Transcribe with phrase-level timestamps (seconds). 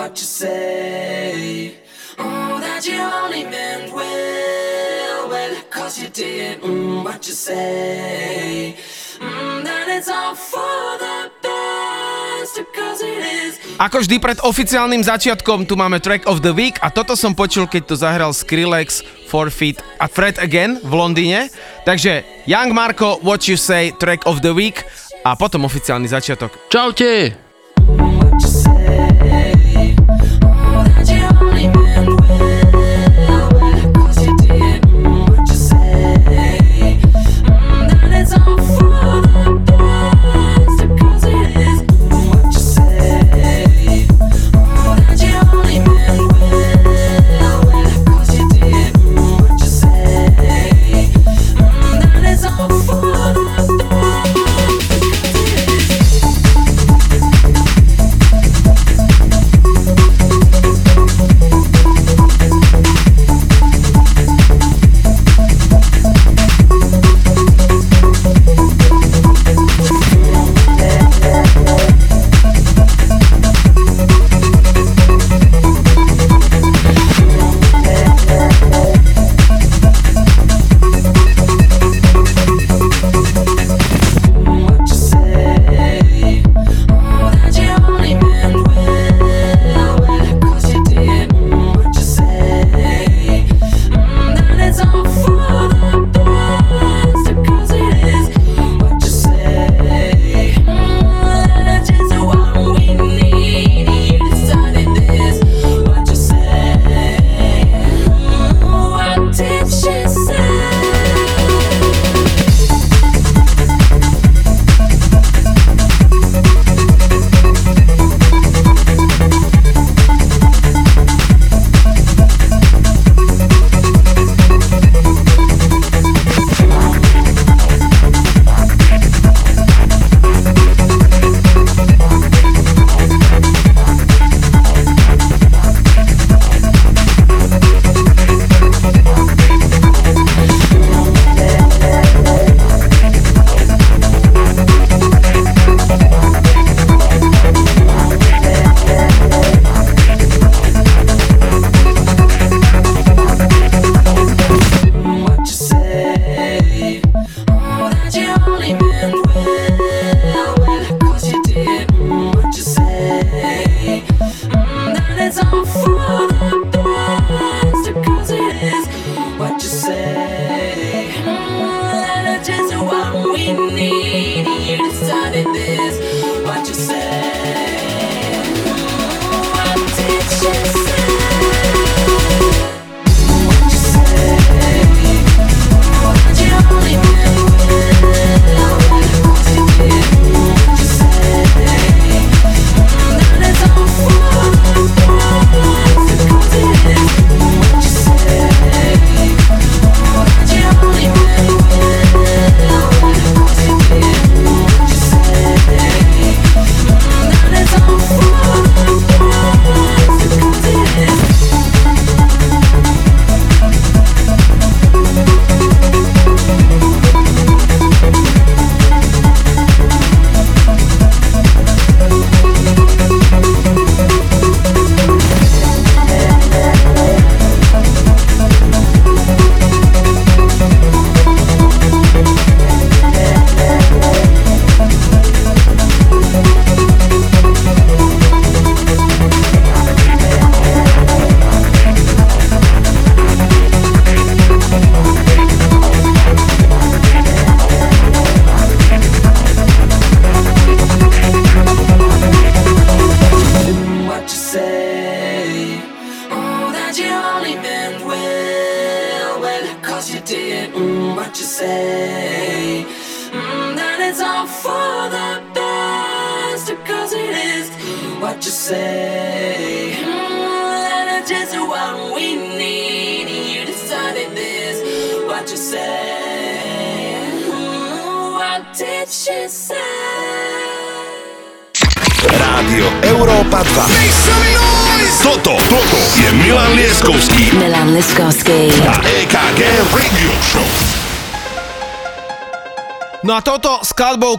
[0.00, 1.76] what you say.
[2.16, 8.76] Oh, that you only meant well, well, cause you did mm, what you say.
[9.20, 11.20] Mm, that it's all for the
[13.80, 17.64] Ako vždy pred oficiálnym začiatkom tu máme track of the week a toto som počul,
[17.64, 21.48] keď to zahral Skrillex, Forfeit a Fred Again v Londýne.
[21.88, 24.84] Takže Young Marco, What You Say, track of the week
[25.24, 26.52] a potom oficiálny začiatok.
[26.68, 28.19] Čaute!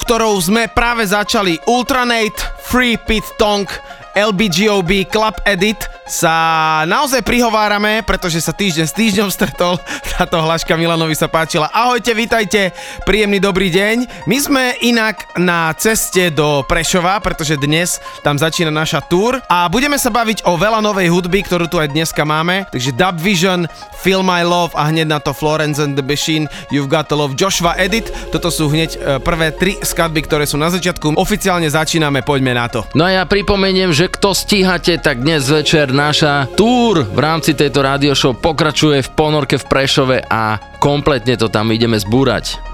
[0.02, 3.70] ktorou sme práve začali Ultranate, Free Pit Tong
[4.12, 9.80] LBGOB Club Edit sa naozaj prihovárame, pretože sa týždeň s týždňom stretol.
[10.20, 11.72] Táto hláška Milanovi sa páčila.
[11.72, 12.76] Ahojte, vitajte,
[13.08, 14.28] príjemný dobrý deň.
[14.28, 19.96] My sme inak na ceste do Prešova, pretože dnes tam začína naša tour a budeme
[19.96, 22.68] sa baviť o veľa novej hudby, ktorú tu aj dneska máme.
[22.72, 23.70] Takže Dub Vision,
[24.02, 27.38] Feel My Love a hneď na to Florence and the Machine, You've Got to Love,
[27.38, 28.10] Joshua Edit.
[28.34, 31.16] Toto sú hneď e, prvé tri skladby, ktoré sú na začiatku.
[31.20, 32.88] Oficiálne začíname, poďme na to.
[32.98, 37.84] No a ja pripomeniem, že kto stíhate, tak dnes večer naša túr v rámci tejto
[37.84, 42.71] radio show pokračuje v ponorke v Prešove a kompletne to tam ideme zbúrať.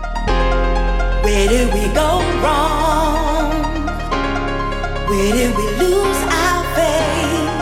[1.23, 3.49] Where did we go wrong?
[5.09, 7.53] Where did we lose our faith?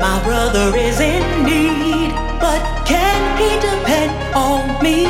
[0.00, 5.04] My brother is in need, but can he depend on me?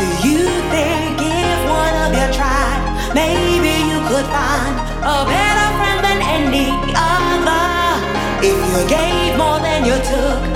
[0.00, 2.82] Do you think if one of you tried,
[3.14, 7.66] maybe you could find a better friend than any other?
[8.42, 10.55] If you gave more than you took,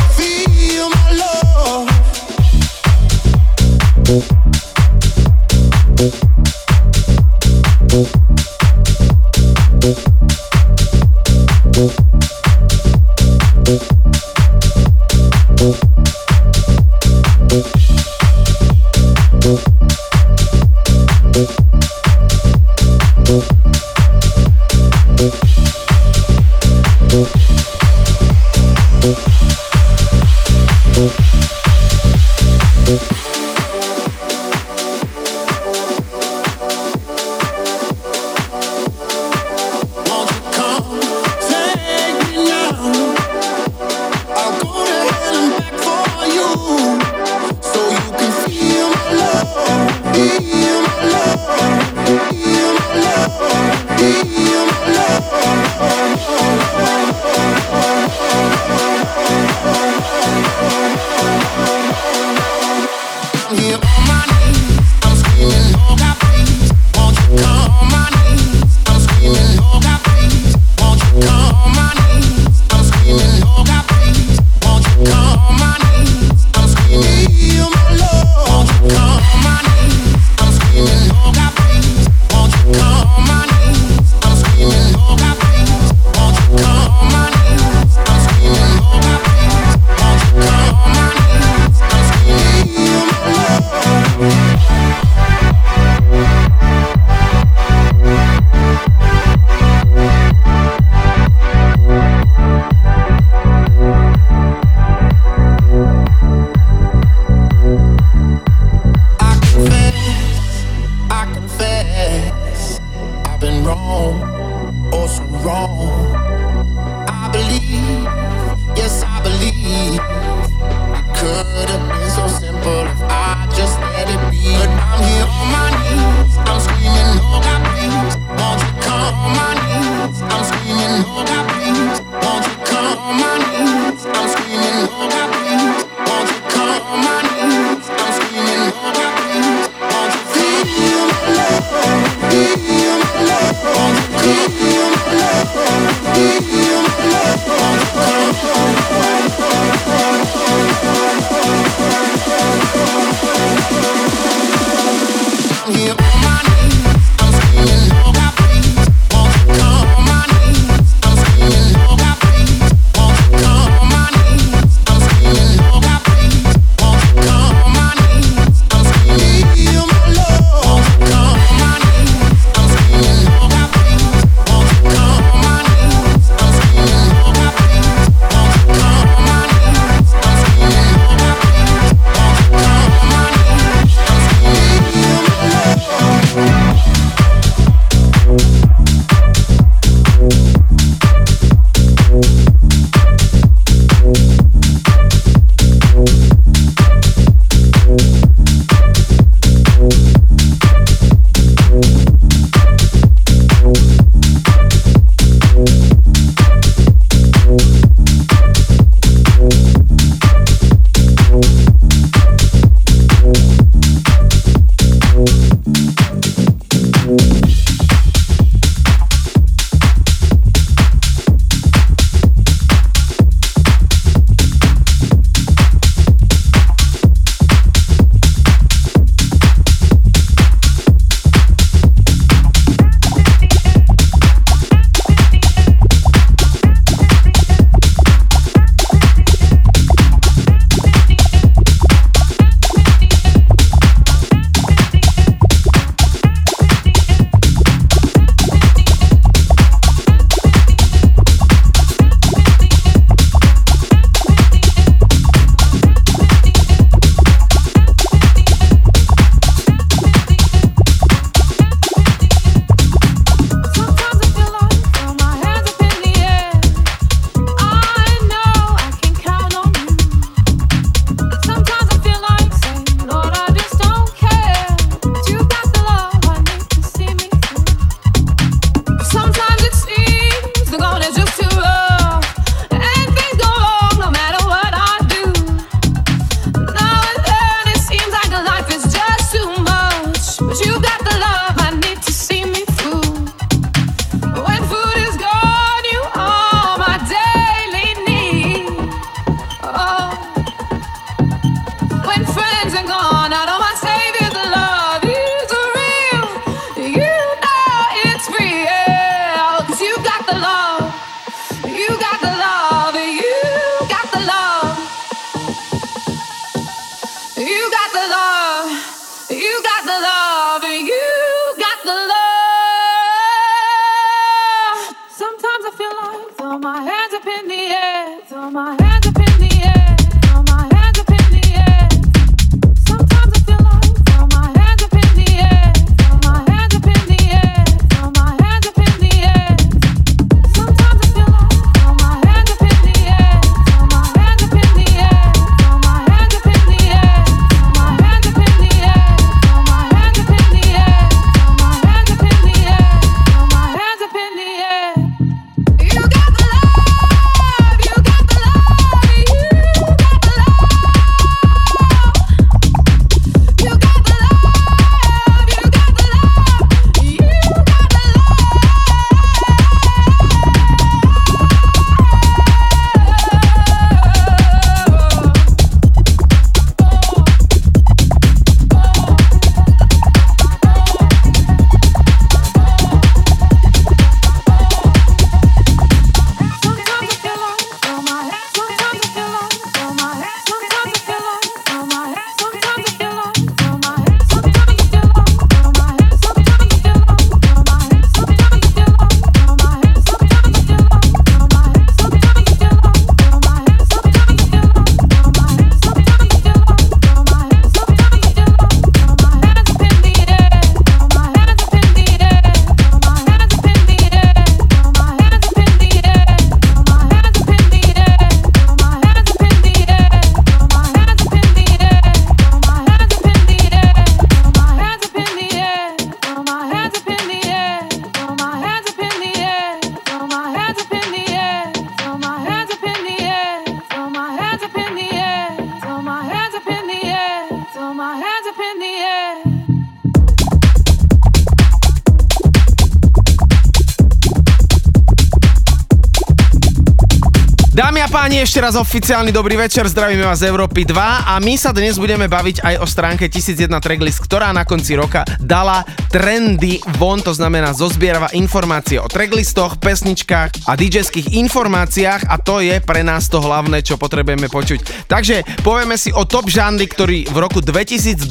[448.61, 452.29] Ešte raz oficiálny dobrý večer, zdravíme vás z Európy 2 a my sa dnes budeme
[452.29, 457.71] baviť aj o stránke 1001 Tracklist, ktorá na konci roka dala trendy von, to znamená
[457.71, 463.79] zozbierava informácie o tracklistoch, pesničkách a DJských informáciách a to je pre nás to hlavné,
[463.79, 465.07] čo potrebujeme počuť.
[465.07, 468.27] Takže povieme si o top žánry, ktorý v roku 2022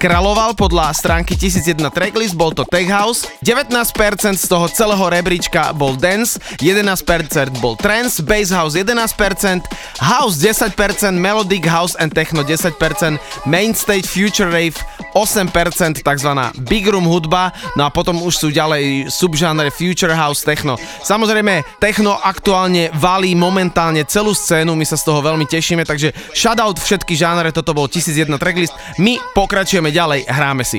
[0.00, 6.00] kraloval podľa stránky 1001 tracklist, bol to Tech House, 19% z toho celého rebríčka bol
[6.00, 9.68] Dance, 11% bol Trance, Bass House 11%,
[10.00, 10.72] House 10%,
[11.12, 14.80] Melodic House and Techno 10%, Mainstage Future Rave
[15.12, 20.78] 8%, takzvaná Big Room hudba, no a potom už sú ďalej subžánre Future House Techno.
[21.02, 26.78] Samozrejme, Techno aktuálne valí momentálne celú scénu, my sa z toho veľmi tešíme, takže shoutout
[26.78, 30.78] všetky žánre, toto bol 1001 tracklist, my pokračujeme ďalej, hráme si.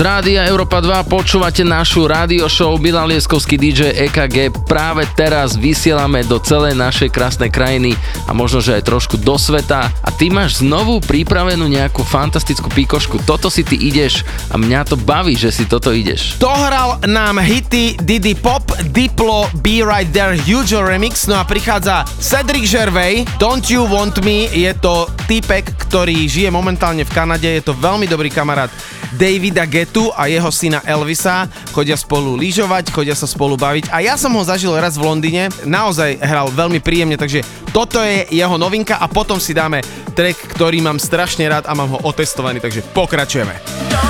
[0.00, 4.48] Rádia Európa 2 počúvate našu radio show Milan Lieskovský DJ EKG.
[4.64, 7.92] Práve teraz vysielame do celej našej krásnej krajiny
[8.24, 9.92] a možno, že aj trošku do sveta.
[10.00, 13.20] A ty máš znovu pripravenú nejakú fantastickú pikošku.
[13.28, 16.40] Toto si ty ideš a mňa to baví, že si toto ideš.
[16.40, 22.64] Dohral nám hity Diddy Pop, Diplo, Be Right There, Huge Remix, no a prichádza Cedric
[22.64, 27.76] Gervais, Don't You Want Me, je to typek, ktorý žije momentálne v Kanade, je to
[27.76, 28.72] veľmi dobrý kamarát
[29.14, 33.90] Davida Getu a jeho syna Elvisa, chodia spolu lyžovať, chodia sa spolu baviť.
[33.90, 38.26] A ja som ho zažil raz v Londýne, naozaj hral veľmi príjemne, takže toto je
[38.30, 39.82] jeho novinka a potom si dáme
[40.14, 44.09] track, ktorý mám strašne rád a mám ho otestovaný, takže pokračujeme.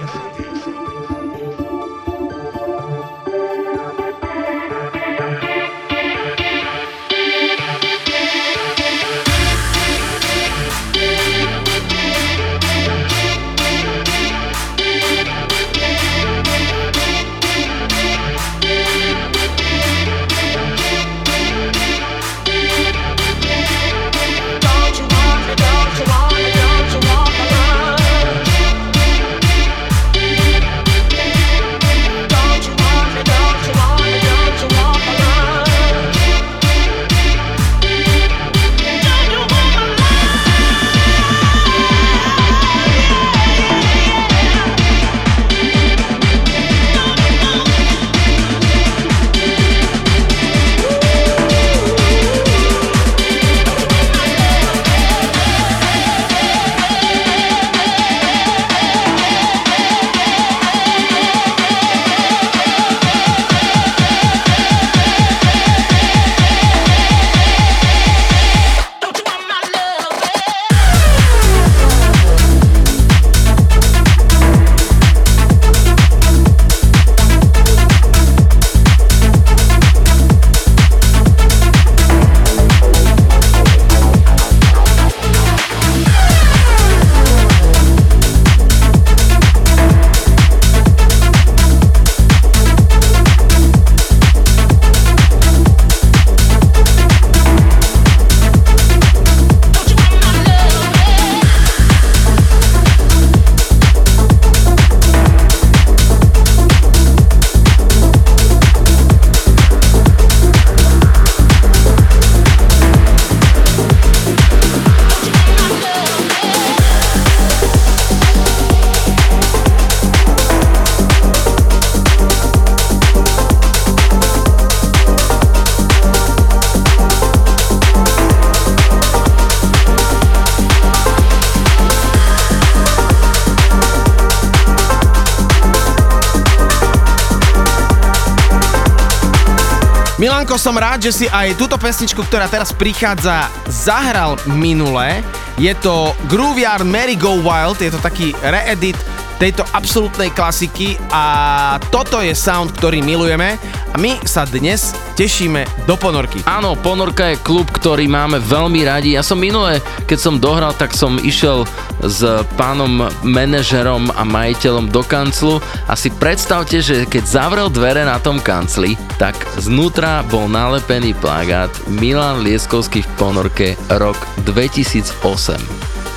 [140.51, 145.23] Milanko, som rád, že si aj túto pesničku, ktorá teraz prichádza, zahral minule.
[145.55, 148.99] Je to Grooveyard Merry Go Wild, je to taký reedit
[149.41, 153.57] tejto absolútnej klasiky a toto je sound, ktorý milujeme
[153.89, 156.45] a my sa dnes tešíme do ponorky.
[156.45, 159.17] Áno, Ponorka je klub, ktorý máme veľmi radi.
[159.17, 161.65] Ja som minule, keď som dohral, tak som išiel
[162.05, 162.21] s
[162.53, 165.57] pánom manažerom a majiteľom do kanclu
[165.89, 171.73] a si predstavte, že keď zavrel dvere na tom kancli, tak znútra bol nalepený plagát
[171.89, 175.57] Milan Lieskovský v Ponorke rok 2008.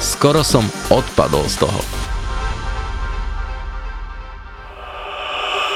[0.04, 2.03] Skoro som odpadol z toho.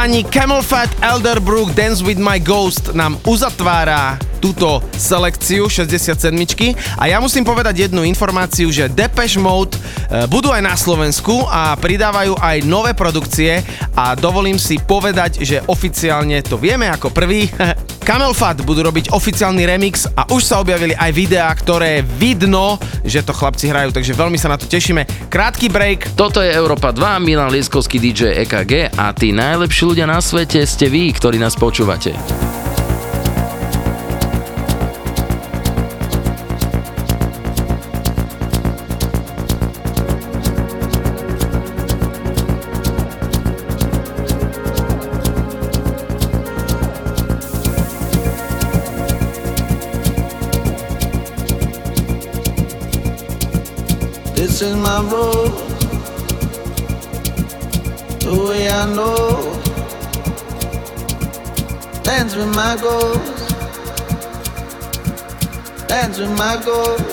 [0.00, 6.32] Páni, Camel Fat Elderbrook Dance with my Ghost nám uzatvára túto selekciu 67
[6.96, 11.76] a ja musím povedať jednu informáciu, že Depeche Mode e, budú aj na Slovensku a
[11.76, 13.60] pridávajú aj nové produkcie
[13.92, 17.52] a dovolím si povedať, že oficiálne to vieme ako prvý.
[18.08, 23.26] Camel Fat budú robiť oficiálny remix a už sa objavili aj videá, ktoré vidno, že
[23.26, 25.28] to chlapci hrajú, takže veľmi sa na to tešíme.
[25.28, 30.22] Krátky break, Toto je Európa 2, Milan Lieskovský DJ EKG a tí najlepší ľudia na
[30.22, 32.39] svete ste vy, ktorí nás počúvate.
[55.08, 55.50] Road,
[58.20, 59.56] the way I know.
[62.02, 63.48] Dance with my ghost,
[65.88, 67.04] dance with my ghost.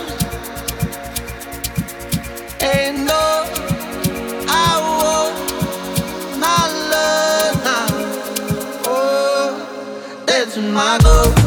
[2.61, 3.45] Ain't no,
[4.49, 7.87] I won't not love now.
[8.85, 10.25] Oh,
[10.57, 11.46] with my ghost.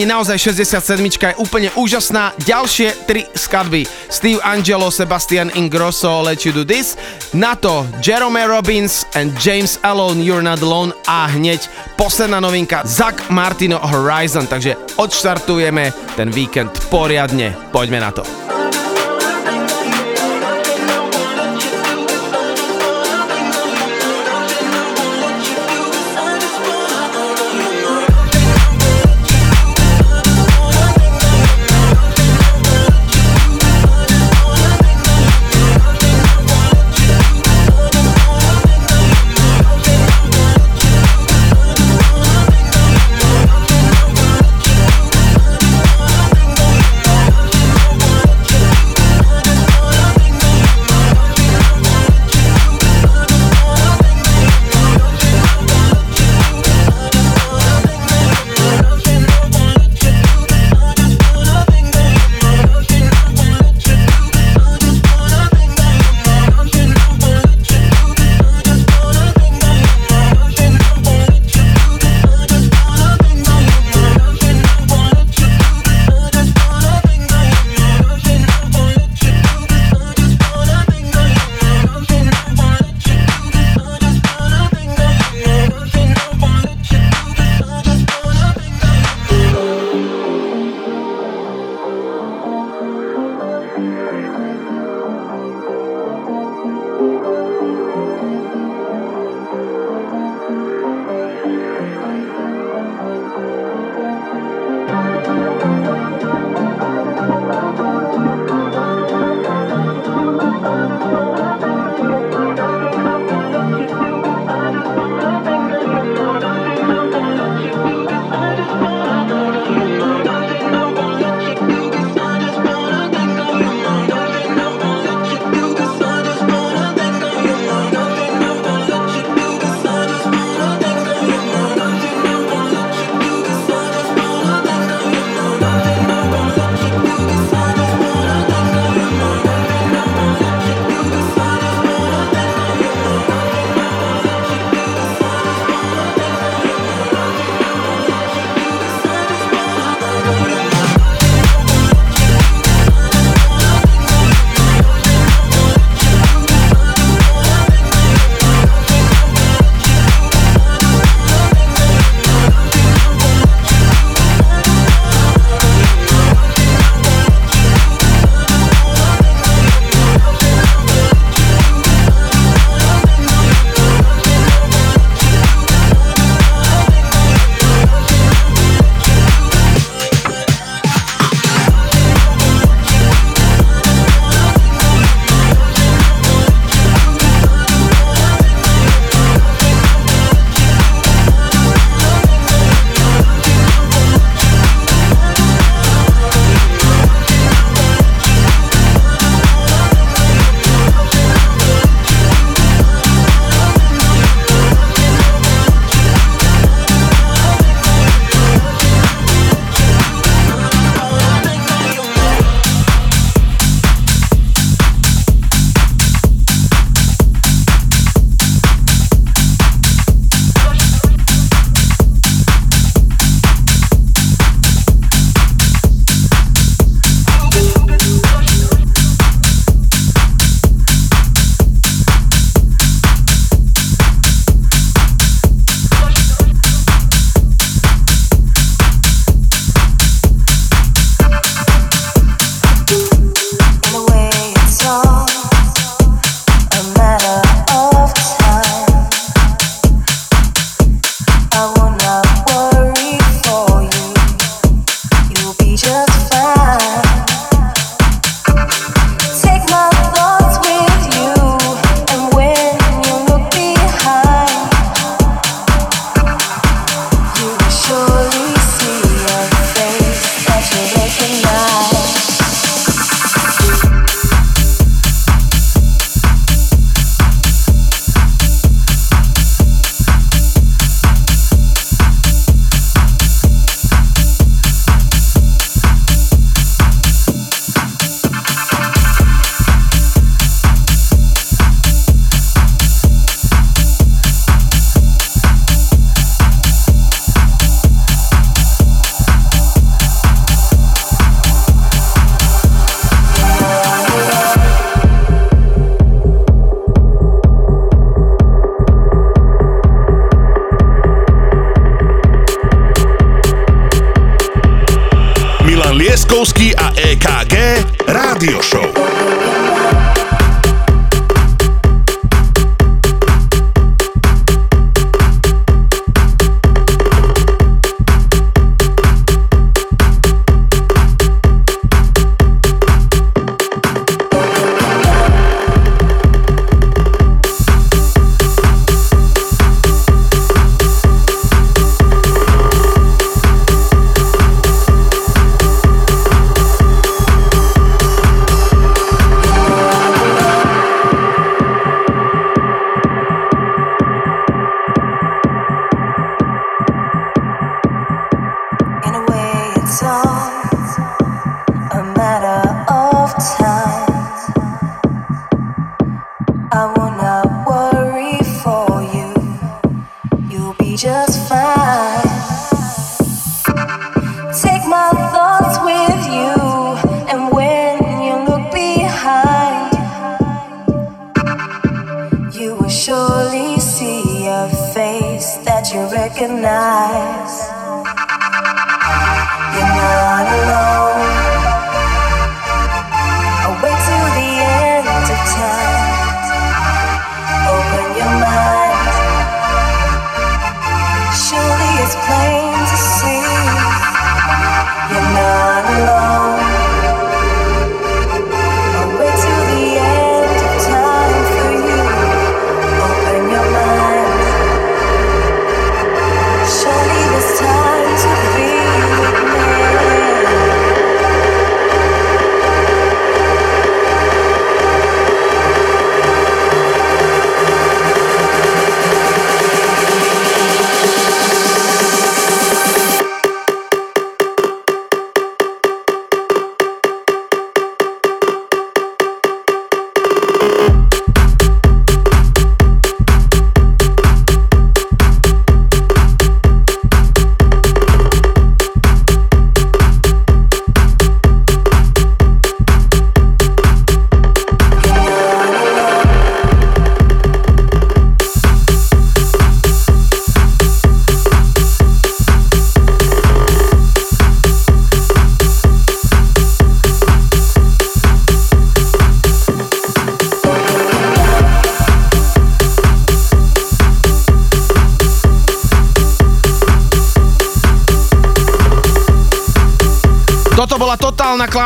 [0.00, 2.32] Páni, naozaj 67 je úplne úžasná.
[2.40, 3.84] Ďalšie tri skladby.
[4.08, 6.96] Steve Angelo, Sebastian Ingrosso, Let You Do This.
[7.36, 10.96] Na to Jerome Robbins and James Alone, You're Not Alone.
[11.04, 11.68] A hneď
[12.00, 14.48] posledná novinka Zach Martino Horizon.
[14.48, 17.52] Takže odštartujeme ten víkend poriadne.
[17.68, 18.39] Poďme na to.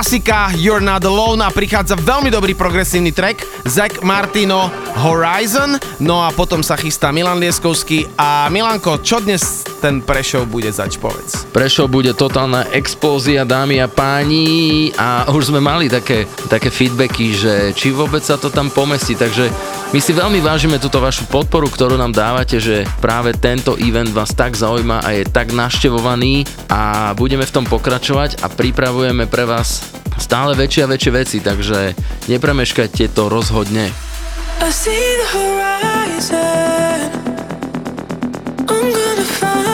[0.04, 4.68] Klasika You're Not Alone a prichádza veľmi dobrý progresívny track Zack Martino
[5.00, 10.68] Horizon no a potom sa chystá Milan Lieskovský a Milanko, čo dnes ten Prešov bude
[10.68, 11.48] zač, povedz.
[11.56, 17.72] Prešov bude totálna explózia, dámy a páni a už sme mali také, také feedbacky, že
[17.72, 19.48] či vôbec sa to tam pomestí, takže
[19.88, 24.36] my si veľmi vážime túto vašu podporu, ktorú nám dávate, že práve tento event vás
[24.36, 29.93] tak zaujíma a je tak naštevovaný a budeme v tom pokračovať a pripravujeme pre vás
[30.24, 31.92] stále väčšie a väčšie veci, takže
[32.32, 33.92] nepremeškajte to rozhodne.
[34.64, 37.12] I see the horizon.
[38.64, 39.73] I'm gonna find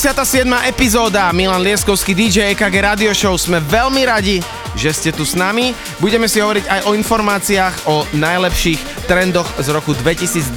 [0.00, 0.48] 87.
[0.64, 3.36] epizóda Milan Lieskovský DJ EKG Radio Show.
[3.36, 4.40] Sme veľmi radi,
[4.72, 5.76] že ste tu s nami.
[6.00, 10.56] Budeme si hovoriť aj o informáciách o najlepších trendoch z roku 2022,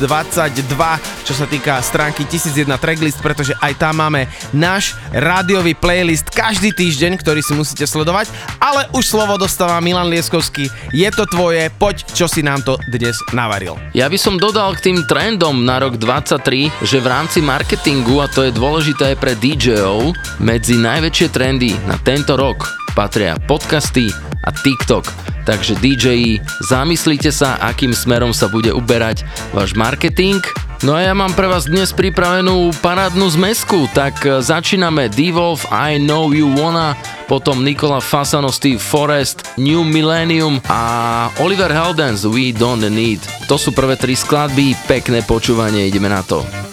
[1.27, 7.19] čo sa týka stránky 1001 Tracklist, pretože aj tam máme náš rádiový playlist každý týždeň,
[7.19, 8.31] ktorý si musíte sledovať
[8.63, 10.71] ale už slovo dostáva Milan Lieskovský.
[10.95, 13.75] Je to tvoje, poď, čo si nám to dnes navaril.
[13.91, 18.31] Ja by som dodal k tým trendom na rok 23, že v rámci marketingu, a
[18.31, 22.63] to je dôležité aj pre DJov, medzi najväčšie trendy na tento rok
[22.95, 24.07] patria podcasty
[24.47, 25.03] a TikTok.
[25.43, 30.39] Takže DJi, zamyslite sa, akým smerom sa bude uberať váš marketing
[30.83, 35.95] No a ja mám pre vás dnes pripravenú parádnu zmesku, tak e, začíname Devolve I
[35.95, 36.91] Know You Wanna
[37.33, 43.25] potom Nikola Fasano, Steve Forest, New Millennium a Oliver Heldens, We Don't Need.
[43.49, 46.72] To sú prvé tri skladby, pekné počúvanie, ideme na to.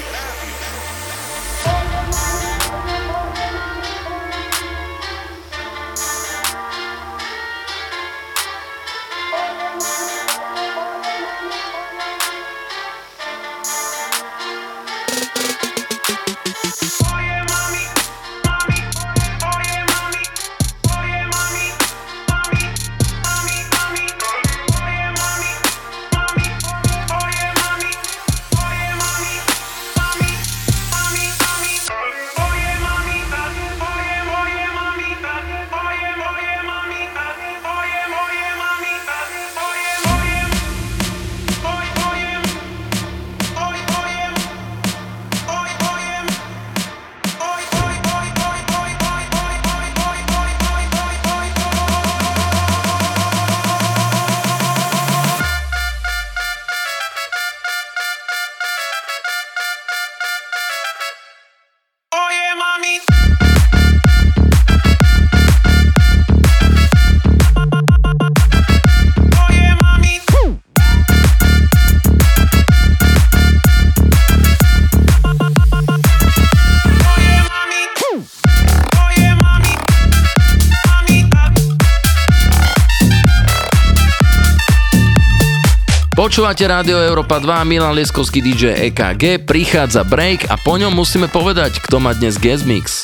[86.31, 91.83] Počúvate Rádio Európa 2, Milan Lieskovský DJ EKG, prichádza break a po ňom musíme povedať,
[91.83, 93.03] kto má dnes guest mix.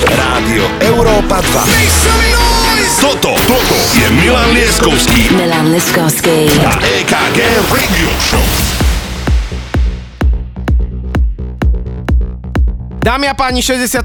[0.00, 1.52] Rádio Európa 2.
[2.96, 6.48] Toto, toto je Milan Lieskovský Milan Liskovský.
[6.64, 7.38] a EKG
[7.68, 8.76] Radio Show.
[13.04, 14.00] Dámy a páni, 67.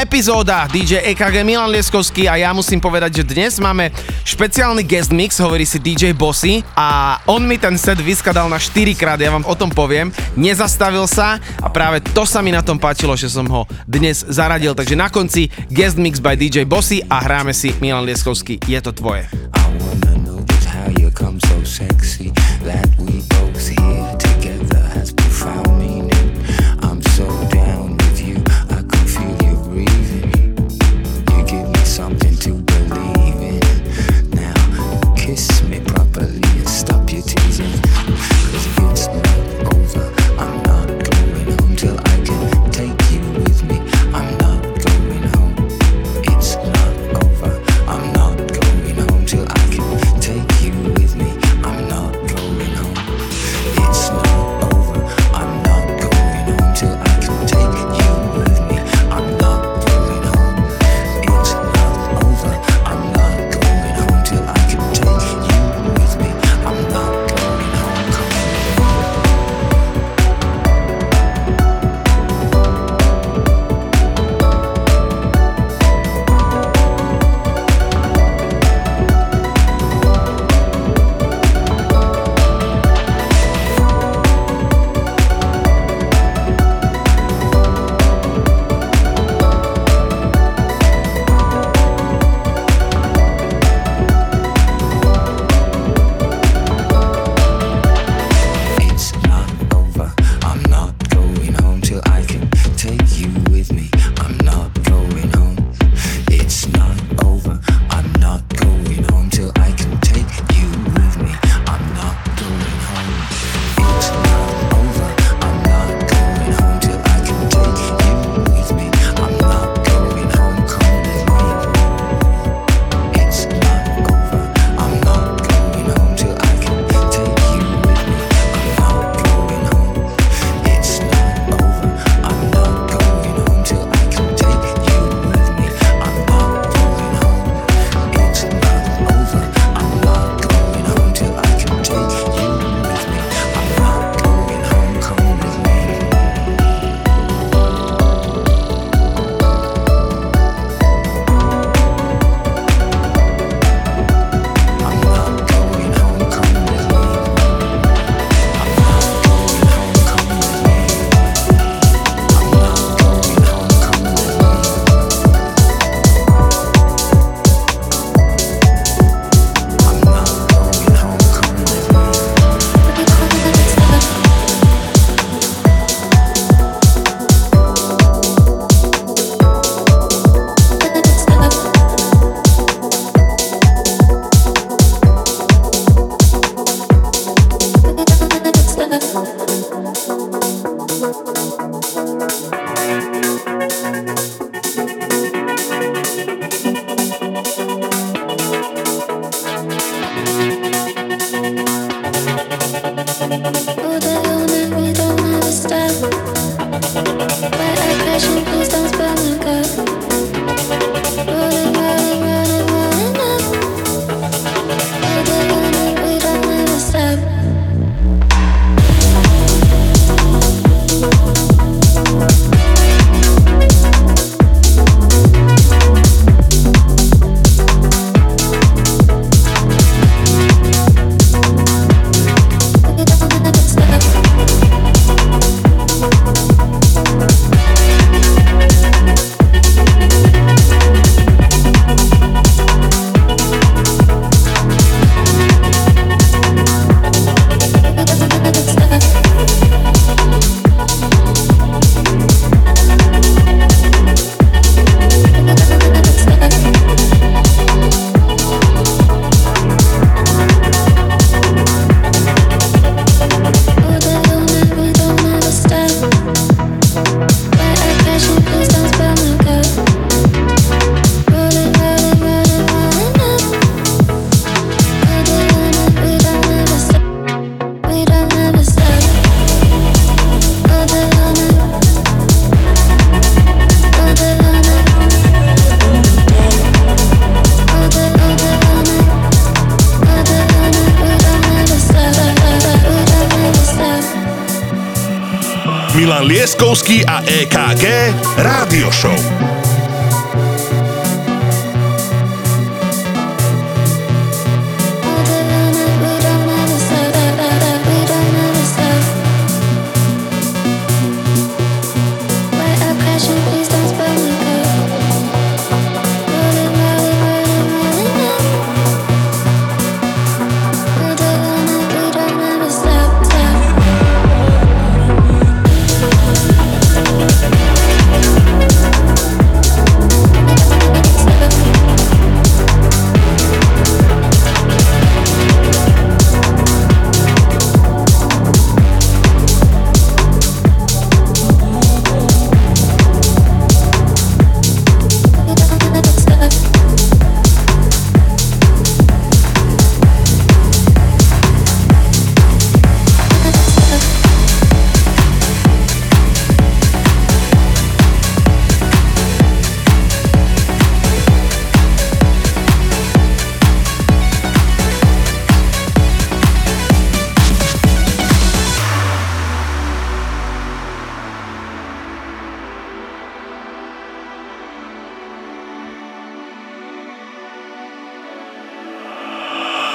[0.00, 3.92] epizóda DJ EKG Milan Lieskovský a ja musím povedať, že dnes máme
[4.30, 8.94] špeciálny guest mix, hovorí si DJ Bossy a on mi ten set vyskadal na 4
[8.94, 10.14] krát, ja vám o tom poviem.
[10.38, 14.78] Nezastavil sa a práve to sa mi na tom páčilo, že som ho dnes zaradil.
[14.78, 18.94] Takže na konci guest mix by DJ Bossy a hráme si Milan Lieskovský, je to
[18.94, 19.26] tvoje.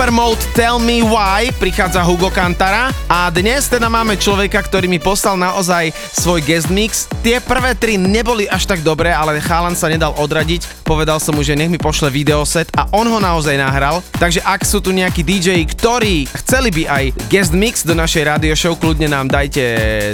[0.00, 4.56] Odchádza nám Super Mode Tell Me Why, prichádza Hugo Kantara a dnes teda máme človeka,
[4.64, 7.04] ktorý mi poslal naozaj svoj guest mix.
[7.20, 10.88] Tie prvé tri neboli až tak dobré, ale chalan sa nedal odradiť.
[10.88, 14.00] Povedal som mu, že nech mi pošle videoset a on ho naozaj nahral.
[14.16, 18.56] Takže ak sú tu nejakí DJ, ktorí chceli by aj guest mix do našej radio
[18.56, 19.60] show, kľudne nám dajte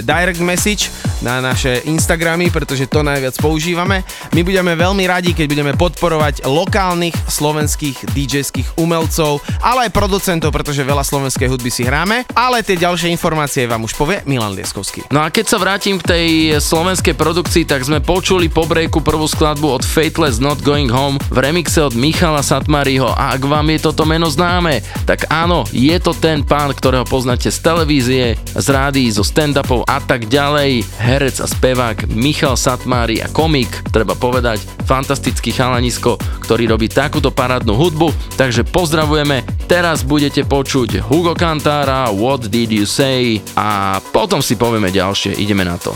[0.03, 0.91] direct message
[1.21, 4.05] na naše Instagramy, pretože to najviac používame.
[4.33, 10.85] My budeme veľmi radi, keď budeme podporovať lokálnych slovenských DJ-ských umelcov, ale aj producentov, pretože
[10.85, 15.09] veľa slovenskej hudby si hráme, ale tie ďalšie informácie vám už povie Milan Lieskovský.
[15.09, 16.27] No a keď sa vrátim k tej
[16.61, 21.37] slovenskej produkcii, tak sme počuli po breaku prvú skladbu od Fateless Not Going Home v
[21.41, 26.13] remixe od Michala Satmariho a ak vám je toto meno známe, tak áno, je to
[26.13, 30.83] ten pán, ktorého poznáte z televízie, z rádií, zo stand-upov a tak ďalej.
[31.07, 37.79] Herec a spevák Michal Satmári a komik, treba povedať, fantastický chalanisko, ktorý robí takúto parádnu
[37.79, 39.47] hudbu, takže pozdravujeme.
[39.71, 45.63] Teraz budete počuť Hugo Cantára, What Did You Say a potom si povieme ďalšie, ideme
[45.63, 45.95] na to.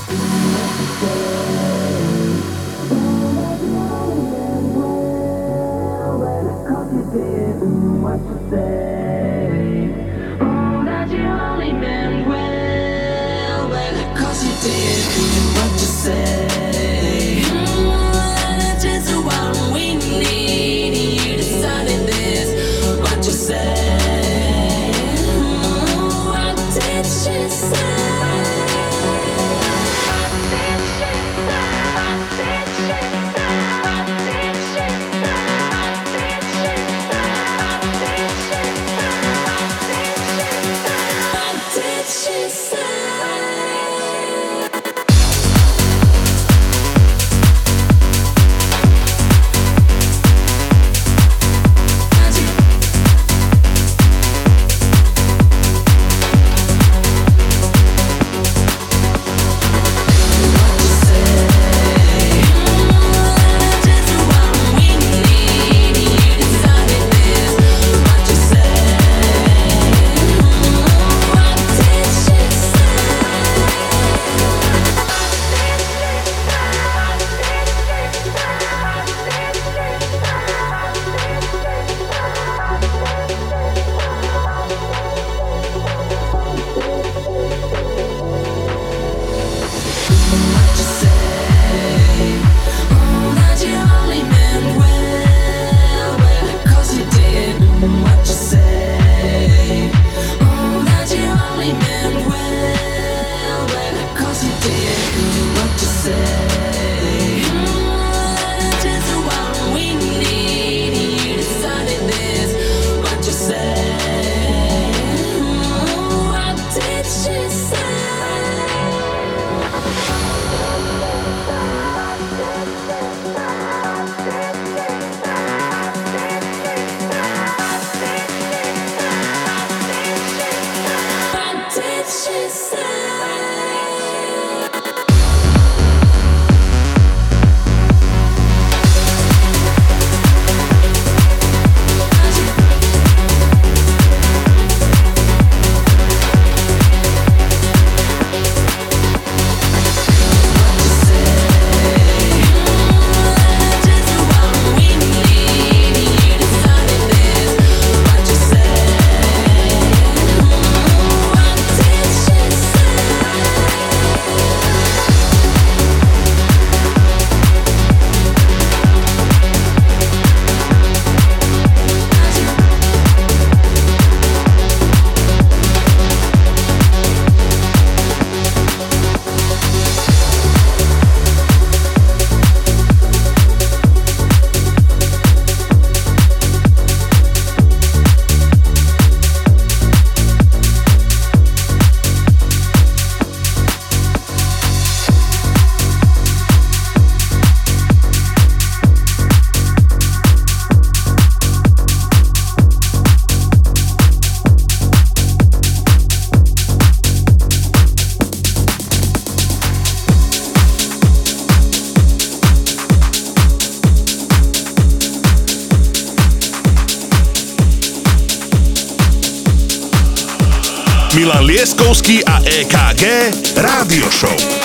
[223.01, 224.60] EKG Rádio Show.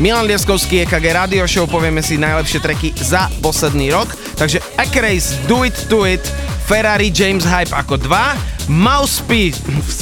[0.00, 4.08] Milan Lieskovský, EKG Radio Show, povieme si najlepšie treky za posledný rok.
[4.32, 6.24] Takže Acrace, Do It, to It,
[6.64, 8.08] Ferrari James Hype ako 2,
[8.72, 9.52] Mousepee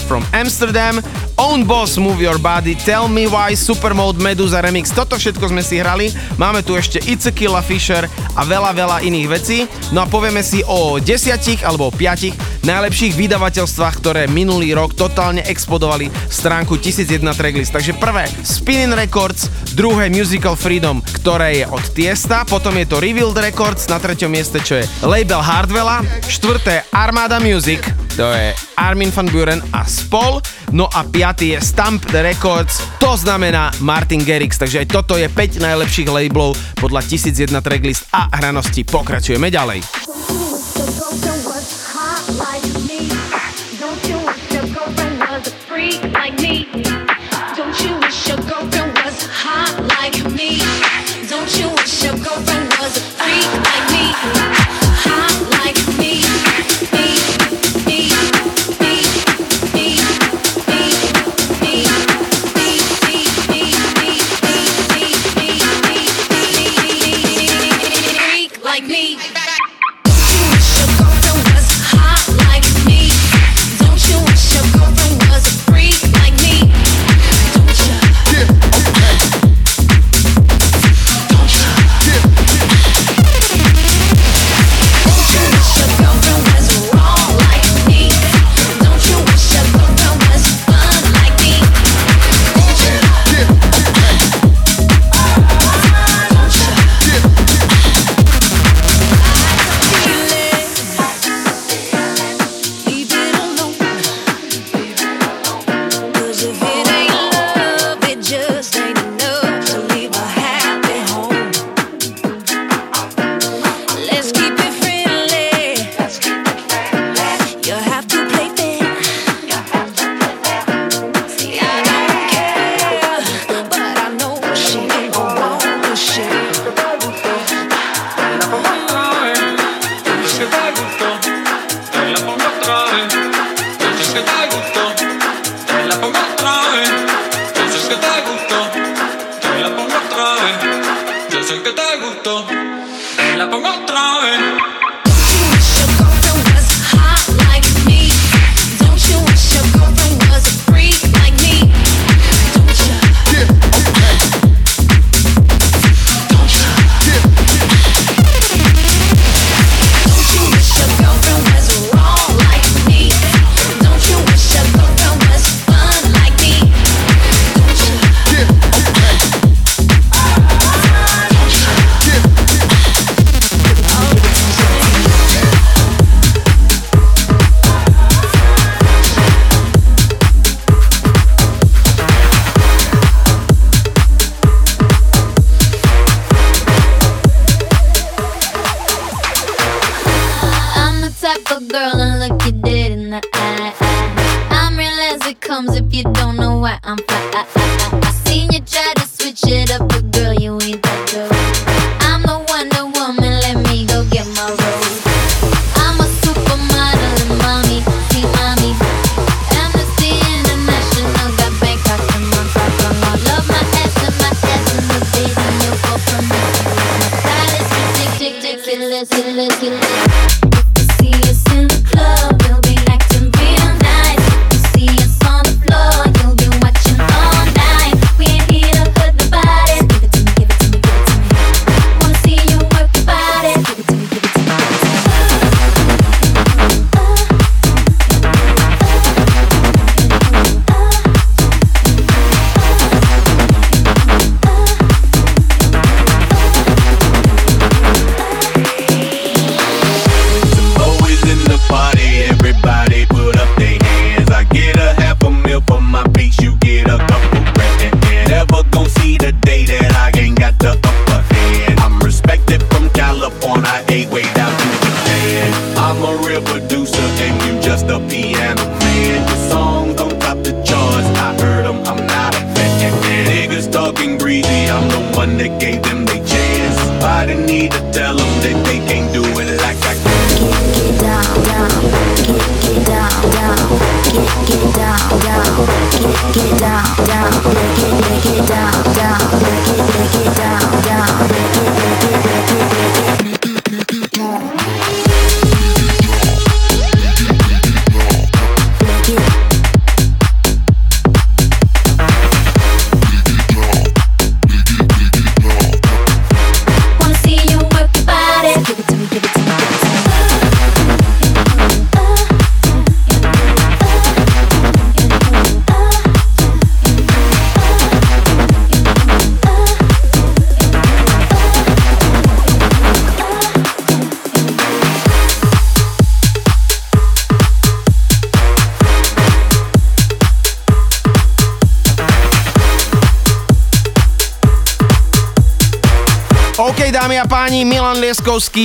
[0.06, 1.02] from Amsterdam,
[1.34, 5.82] Own Boss, Move Your Body, Tell Me Why, Supermode, Meduza Remix, toto všetko sme si
[5.82, 6.14] hrali.
[6.38, 8.06] Máme tu ešte Itzekilla Fisher
[8.38, 9.66] a veľa, veľa iných vecí.
[9.90, 12.36] No a povieme si o desiatich alebo o piatich
[12.68, 17.72] najlepších vydavateľstvách, ktoré minulý rok totálne explodovali stránku 1001 Tracklist.
[17.72, 19.48] Takže prvé, Spinning Records,
[19.78, 24.58] druhé Musical Freedom, ktoré je od Tiesta, potom je to Revealed Records, na treťom mieste,
[24.58, 27.78] čo je label Hardvela, štvrté Armada Music,
[28.18, 30.42] to je Armin van Buren a Spol,
[30.74, 35.30] no a piatý je Stamp the Records, to znamená Martin Gerix, takže aj toto je
[35.30, 38.82] 5 najlepších labelov podľa 1001 tracklist a hranosti.
[38.82, 39.97] Pokračujeme ďalej.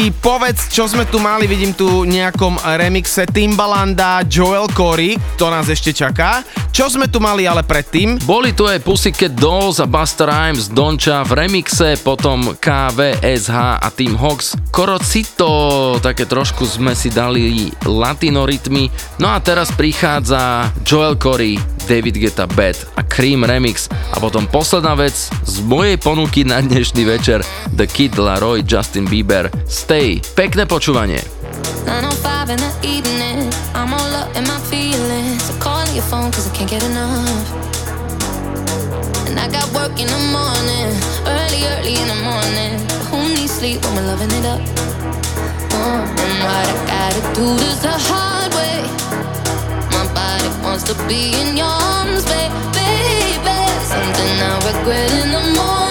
[0.03, 5.71] Miky, povedz, čo sme tu mali, vidím tu nejakom remixe Timbalanda, Joel Corey, to nás
[5.71, 6.43] ešte čaká.
[6.75, 8.19] Čo sme tu mali ale predtým?
[8.27, 14.19] Boli tu aj Pussycat Dolls a Buster Rhymes, Donča v remixe, potom KVSH a Tim
[14.19, 14.59] Hox.
[14.75, 18.91] Korocito, také trošku sme si dali latino rytmy.
[19.23, 21.55] No a teraz prichádza Joel Corey,
[21.87, 23.87] David Geta Bad a Cream Remix.
[24.11, 25.15] A potom posledná vec
[25.47, 27.39] z mojej ponuky na dnešný večer
[27.75, 30.21] The Kid Laroi, Justin Bieber, Stay.
[30.37, 31.25] Pekné počúvanie.
[31.89, 35.41] 905 in the evening, I'm all up in my feelings.
[35.65, 37.49] I'm your phone cause I can't get enough.
[39.25, 40.93] And I got work in the morning,
[41.25, 42.77] early, early in the morning.
[42.85, 44.61] But who needs sleep when we're loving it up?
[45.73, 48.85] Oh, and what I gotta do is the hard way.
[49.89, 53.57] My body wants to be in your arms, babe, baby.
[53.89, 55.82] Something I regret in the morning.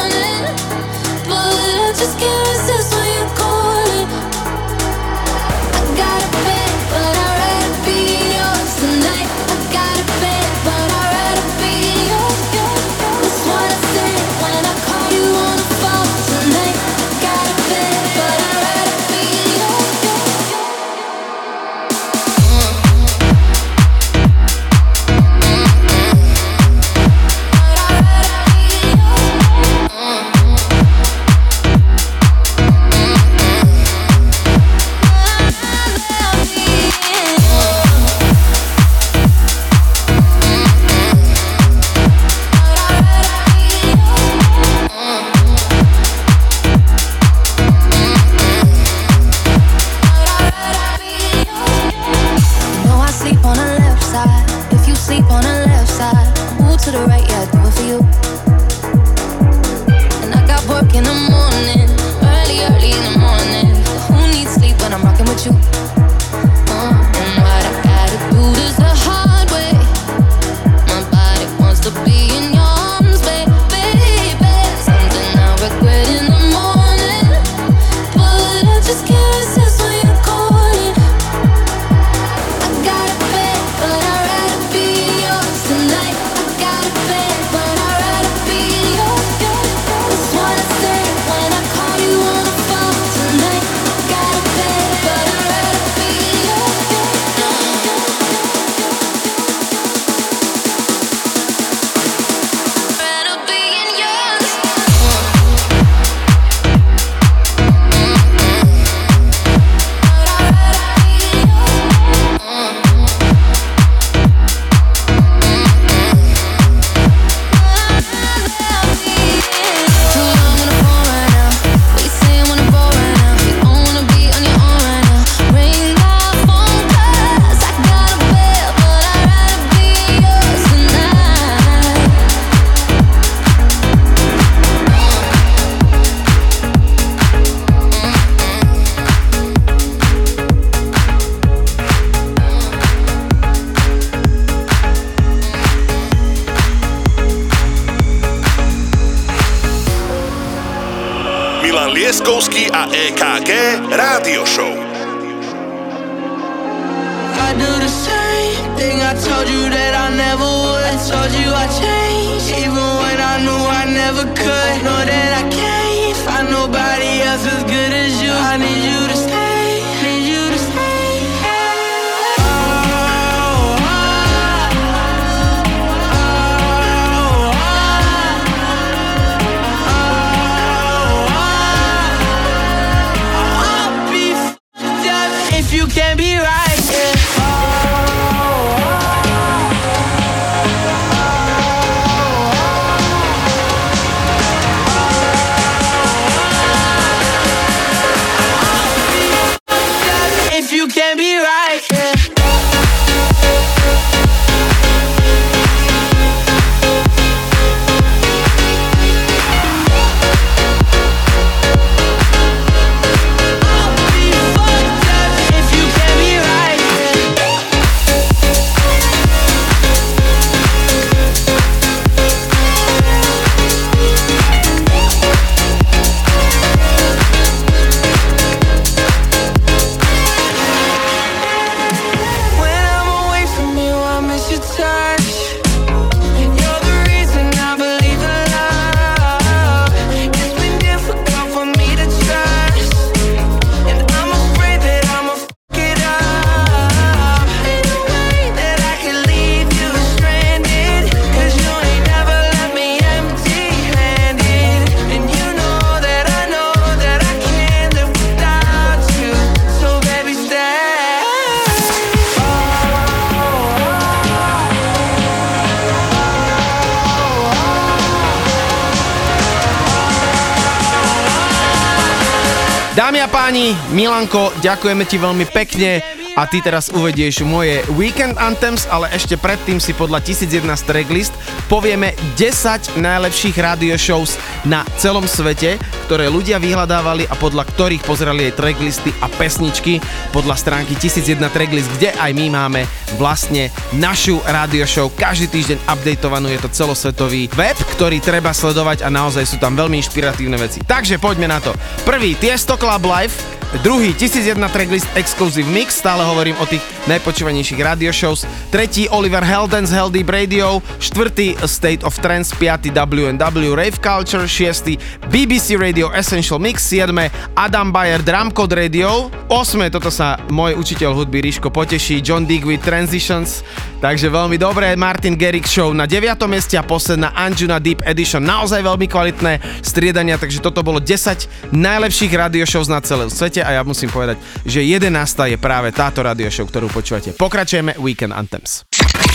[274.02, 276.02] Milanko, ďakujeme ti veľmi pekne
[276.34, 281.30] a ty teraz uvedieš moje Weekend Anthems, ale ešte predtým si podľa 1001 tracklist
[281.70, 284.34] povieme 10 najlepších radio shows
[284.66, 285.78] na celom svete,
[286.10, 290.02] ktoré ľudia vyhľadávali a podľa ktorých pozerali aj tracklisty a pesničky
[290.34, 292.82] podľa stránky 1001 tracklist, kde aj my máme
[293.22, 299.14] vlastne našu radio show každý týždeň updatovanú, je to celosvetový web, ktorý treba sledovať a
[299.14, 300.82] naozaj sú tam veľmi inšpiratívne veci.
[300.82, 301.70] Takže poďme na to.
[302.02, 308.12] Prvý Tiesto Club Live, druhý 1001 tracklist Exclusive Mix, stále hovorím o tých najpočúvanejších radio
[308.12, 314.44] shows, tretí Oliver Heldens Hell Deep Radio, štvrtý State of Trance, piatý W&W Rave Culture,
[314.44, 315.00] šiestý
[315.32, 321.12] BBC Radio Essential Mix, siedme Adam Bayer Drum Code Radio, osme, toto sa môj učiteľ
[321.12, 323.60] hudby Ríško poteší, John Digweed Transitions,
[324.00, 326.40] takže veľmi dobré, Martin Garrix Show na 9.
[326.48, 332.32] mieste a posledná Anjuna Deep Edition, naozaj veľmi kvalitné striedania, takže toto bolo 10 najlepších
[332.32, 335.12] radio shows na celom svete a ja musím povedať, že 11.
[335.52, 337.36] je práve táto radio show, ktorú počúvate.
[337.36, 338.88] Pokračujeme Weekend Anthems.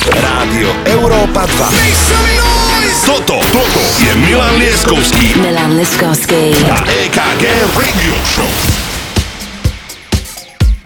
[0.08, 2.88] Rádio Európa 2.
[3.06, 6.56] Toto, toto je Milan Lieskovský Milan Liskovský.
[6.66, 6.78] a
[7.08, 7.37] EKG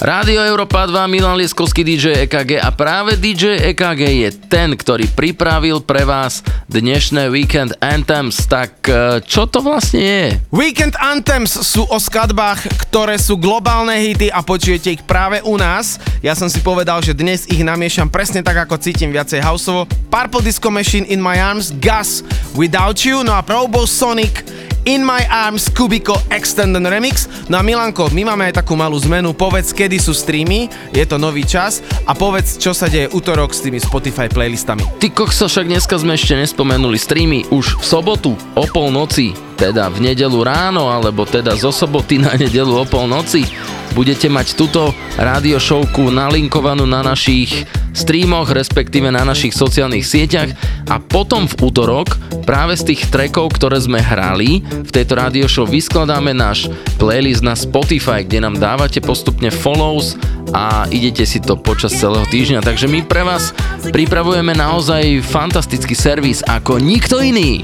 [0.02, 5.78] Rádio Európa 2, Milan Lieskovský DJ EKG a práve DJ EKG je ten, ktorý pripravil
[5.86, 6.41] pre vás
[6.73, 8.49] dnešné Weekend Anthems.
[8.49, 10.26] Tak e, čo to vlastne je?
[10.49, 16.02] Weekend Anthems sú o skladbách, ktoré sú globálne hity a počujete ich práve u nás.
[16.26, 19.86] Ja som si povedal, že dnes ich namiešam presne tak, ako cítim viacej houseovo.
[20.10, 22.26] Purple Disco Machine In My Arms, Gus
[22.57, 24.41] Without You, no a Probo Sonic
[24.86, 27.30] In My Arms Kubiko Extended Remix.
[27.45, 29.30] No a Milanko, my máme aj takú malú zmenu.
[29.30, 33.65] Povedz, kedy sú streamy, je to nový čas a povedz, čo sa deje útorok s
[33.65, 34.85] tými Spotify playlistami.
[35.01, 40.09] Ty kokso, však dneska sme ešte nespomenuli streamy už v sobotu o polnoci, teda v
[40.09, 43.45] nedelu ráno, alebo teda zo soboty na nedelu o polnoci.
[43.93, 44.89] Budete mať túto
[45.21, 50.49] rádio showku nalinkovanú na našich streamoch, respektíve na našich sociálnych sieťach
[50.89, 52.17] a potom v útorok
[52.47, 57.53] práve z tých trackov, ktoré sme hrali v tejto rádio show vyskladáme náš playlist na
[57.53, 60.17] Spotify, kde nám dávate postupne follows
[60.57, 62.65] a idete si to počas celého týždňa.
[62.65, 63.53] Takže my pre vás
[63.93, 67.61] pripravujeme naozaj fantastický servis ako nikto iný.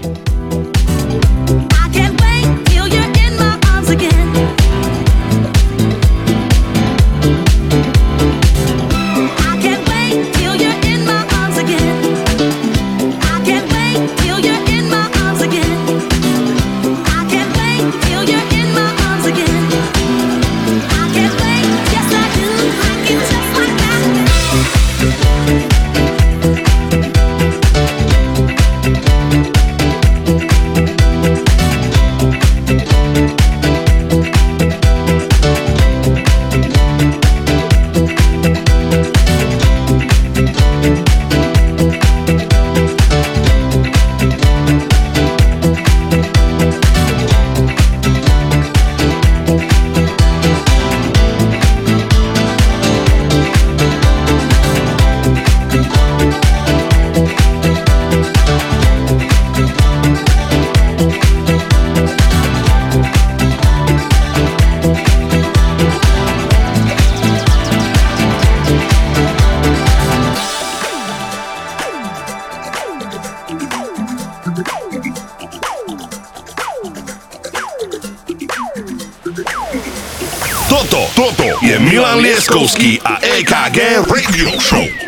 [82.57, 85.06] Milan Lieskovský a EKG Radio Show.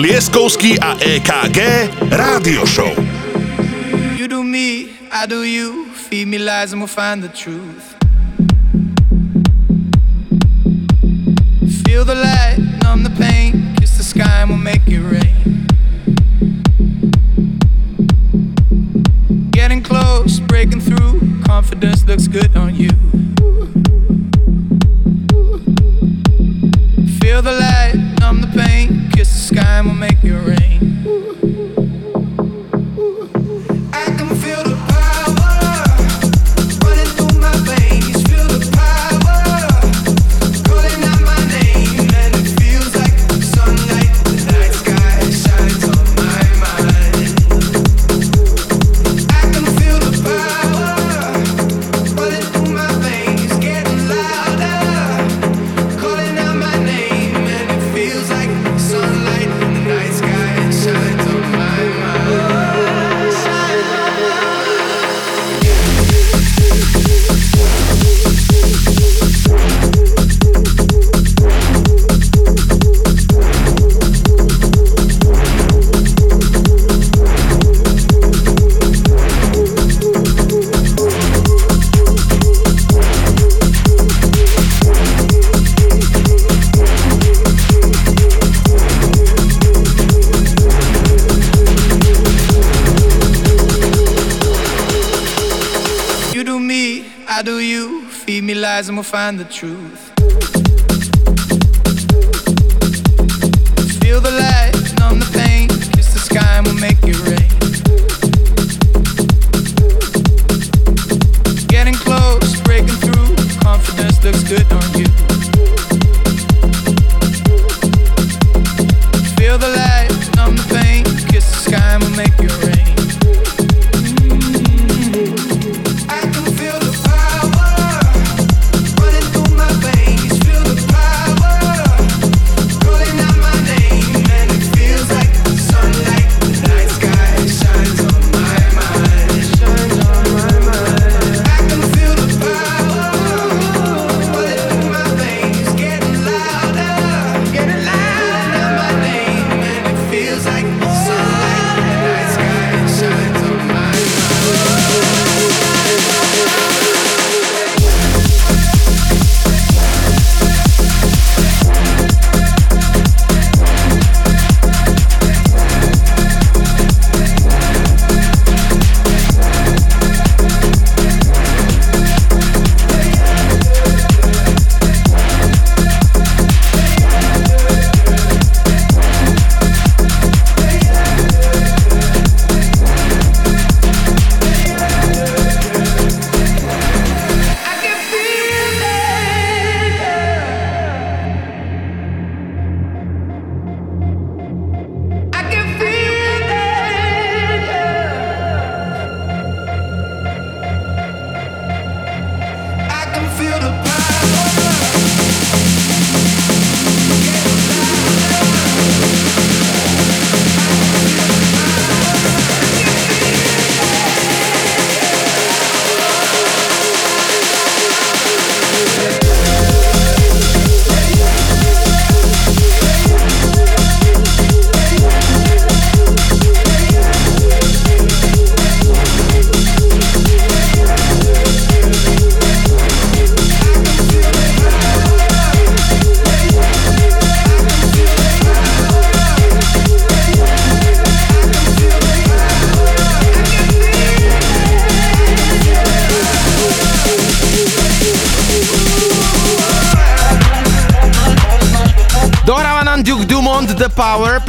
[0.00, 1.60] Lieskovský a EKG
[2.08, 2.88] Rádio Show.
[4.16, 7.59] You do me, I do you, feed me lies and we'll find the truth.
[99.10, 99.89] find the truth.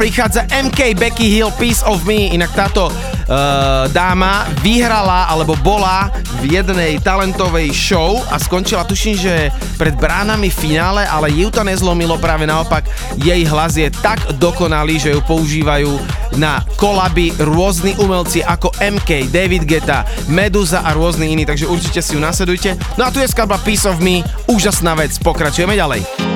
[0.02, 6.10] prichádza MK Becky Hill Piece of Me, inak táto uh, dáma vyhrala alebo bola
[6.42, 11.62] v jednej talentovej show a skončila tuším, že pred bránami v finále, ale ju to
[11.62, 12.82] nezlomilo práve naopak,
[13.14, 15.94] jej hlas je tak dokonalý, že ju používajú
[16.34, 22.18] na kolaby rôzni umelci ako MK, David Geta, Meduza a rôzni iní, takže určite si
[22.18, 22.74] ju nasledujte.
[22.98, 26.31] No a tu je skladba Piece of Me, úžasná vec, pokračujeme ďalej.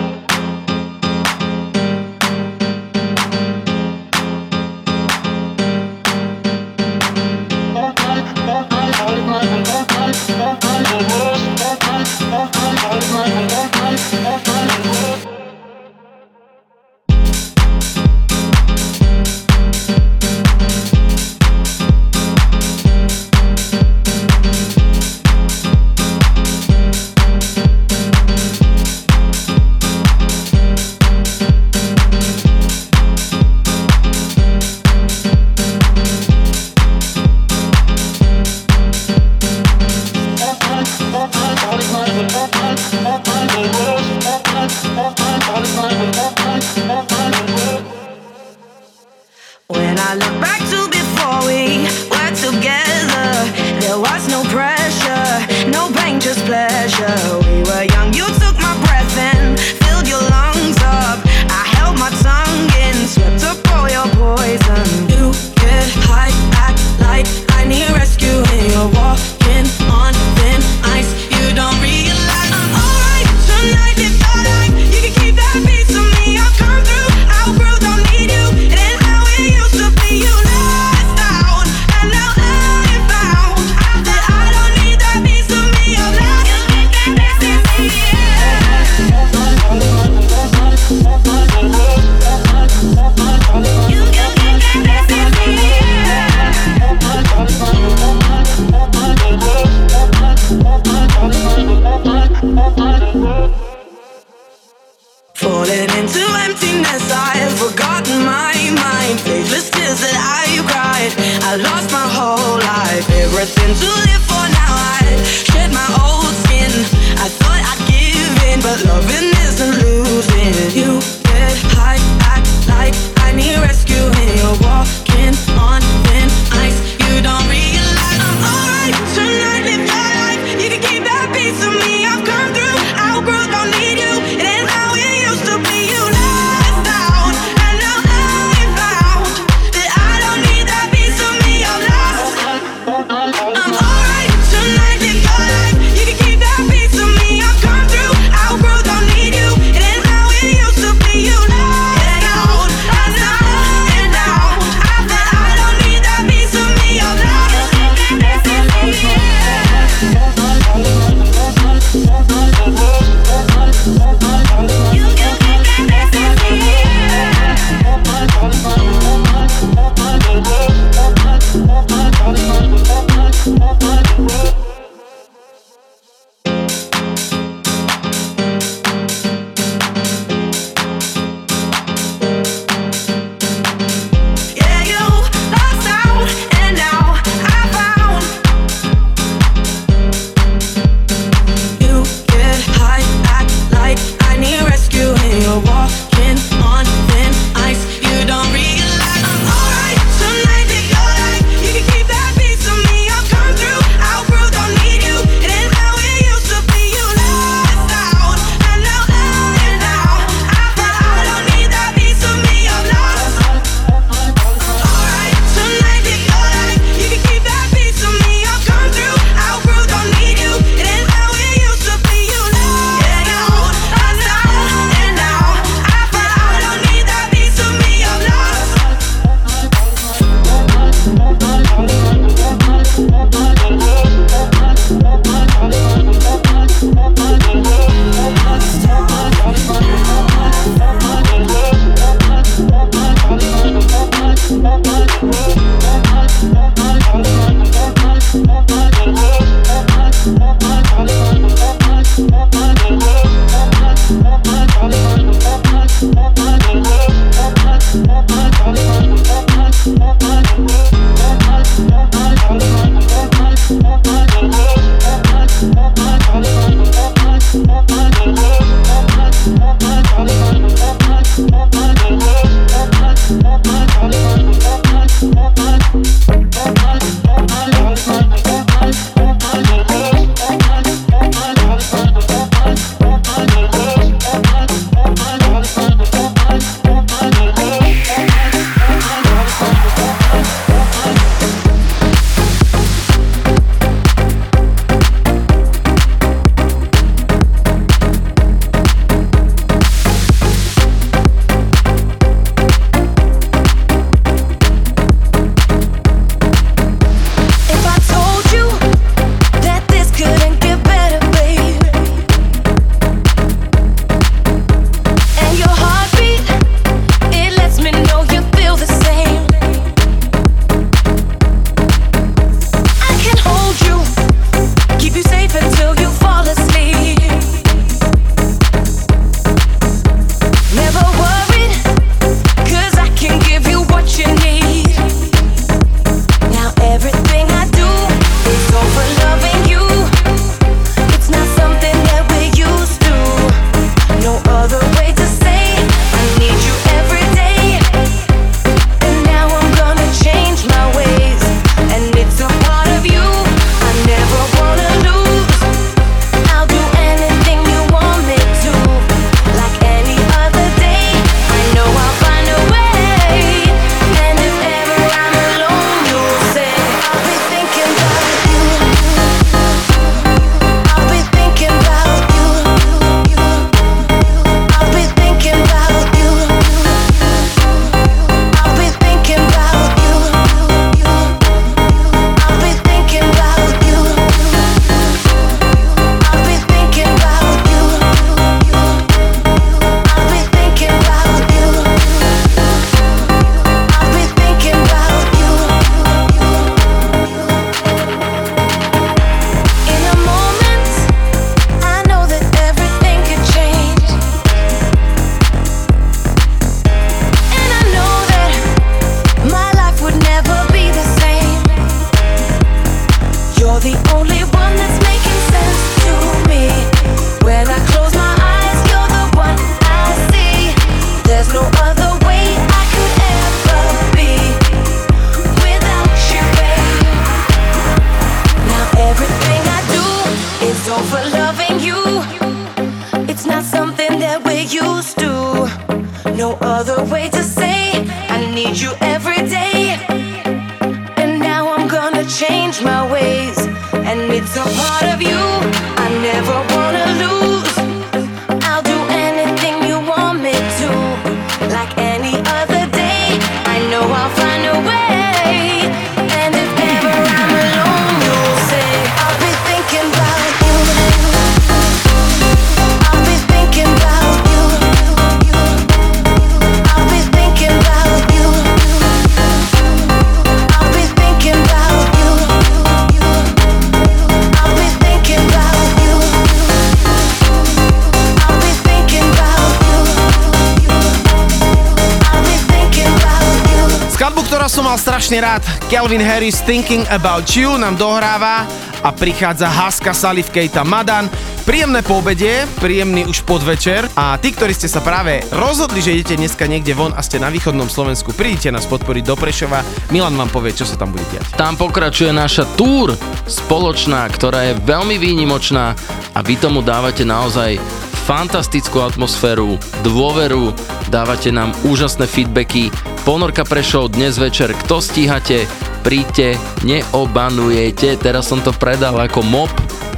[486.07, 488.63] Calvin Harris Thinking About You nám dohráva
[489.03, 491.27] a prichádza Haska Salif Keita Madan.
[491.67, 496.71] Príjemné poobede, príjemný už podvečer a tí, ktorí ste sa práve rozhodli, že idete dneska
[496.71, 499.83] niekde von a ste na východnom Slovensku, prídite nás podporiť do Prešova.
[500.15, 501.59] Milan vám povie, čo sa tam bude diať.
[501.59, 503.19] Tam pokračuje naša túr
[503.51, 505.99] spoločná, ktorá je veľmi výnimočná
[506.31, 507.83] a vy tomu dávate naozaj
[508.31, 509.75] fantastickú atmosféru,
[510.07, 510.71] dôveru,
[511.11, 512.95] dávate nám úžasné feedbacky.
[513.27, 515.67] Ponorka Prešov dnes večer, kto stíhate,
[516.07, 516.55] príďte,
[516.87, 518.15] neobanujete.
[518.23, 519.73] Teraz som to predal ako mop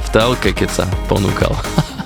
[0.05, 1.57] v telke, keď sa ponúkal.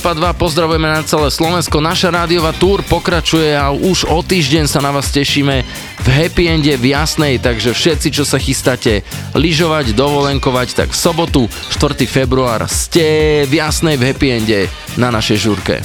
[0.00, 1.76] Európa 2, pozdravujeme na celé Slovensko.
[1.76, 5.60] Naša rádiová túr pokračuje a už o týždeň sa na vás tešíme
[6.00, 9.04] v happy ende v Jasnej, takže všetci, čo sa chystáte
[9.36, 11.42] lyžovať, dovolenkovať, tak v sobotu
[11.76, 12.00] 4.
[12.08, 14.60] február ste v Jasnej v happy ende
[14.96, 15.84] na našej žurke.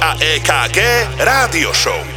[0.00, 0.78] a EKG
[1.18, 2.13] Rádio Show.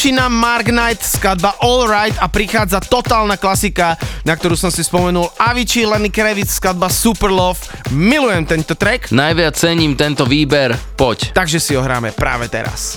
[0.00, 4.80] Končí nám Mark Knight, skladba All Right a prichádza totálna klasika, na ktorú som si
[4.80, 7.60] spomenul Avicii, Lenny Kravitz, skladba Super Love.
[7.92, 11.36] Milujem tento track, Najviac cením tento výber, poď.
[11.36, 12.96] takže si ho hráme práve teraz.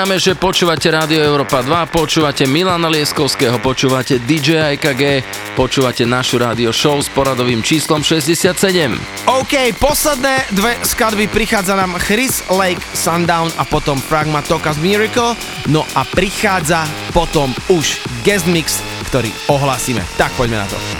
[0.00, 5.20] Pripomíname, že počúvate Rádio Európa 2, počúvate Milana Lieskovského, počúvate DJ IKG,
[5.52, 8.96] počúvate našu rádio show s poradovým číslom 67.
[9.28, 15.36] OK, posledné dve skladby prichádza nám Chris Lake Sundown a potom Fragma Tokas Miracle,
[15.68, 18.80] no a prichádza potom už guest mix,
[19.12, 20.00] ktorý ohlásime.
[20.16, 20.99] Tak poďme na to.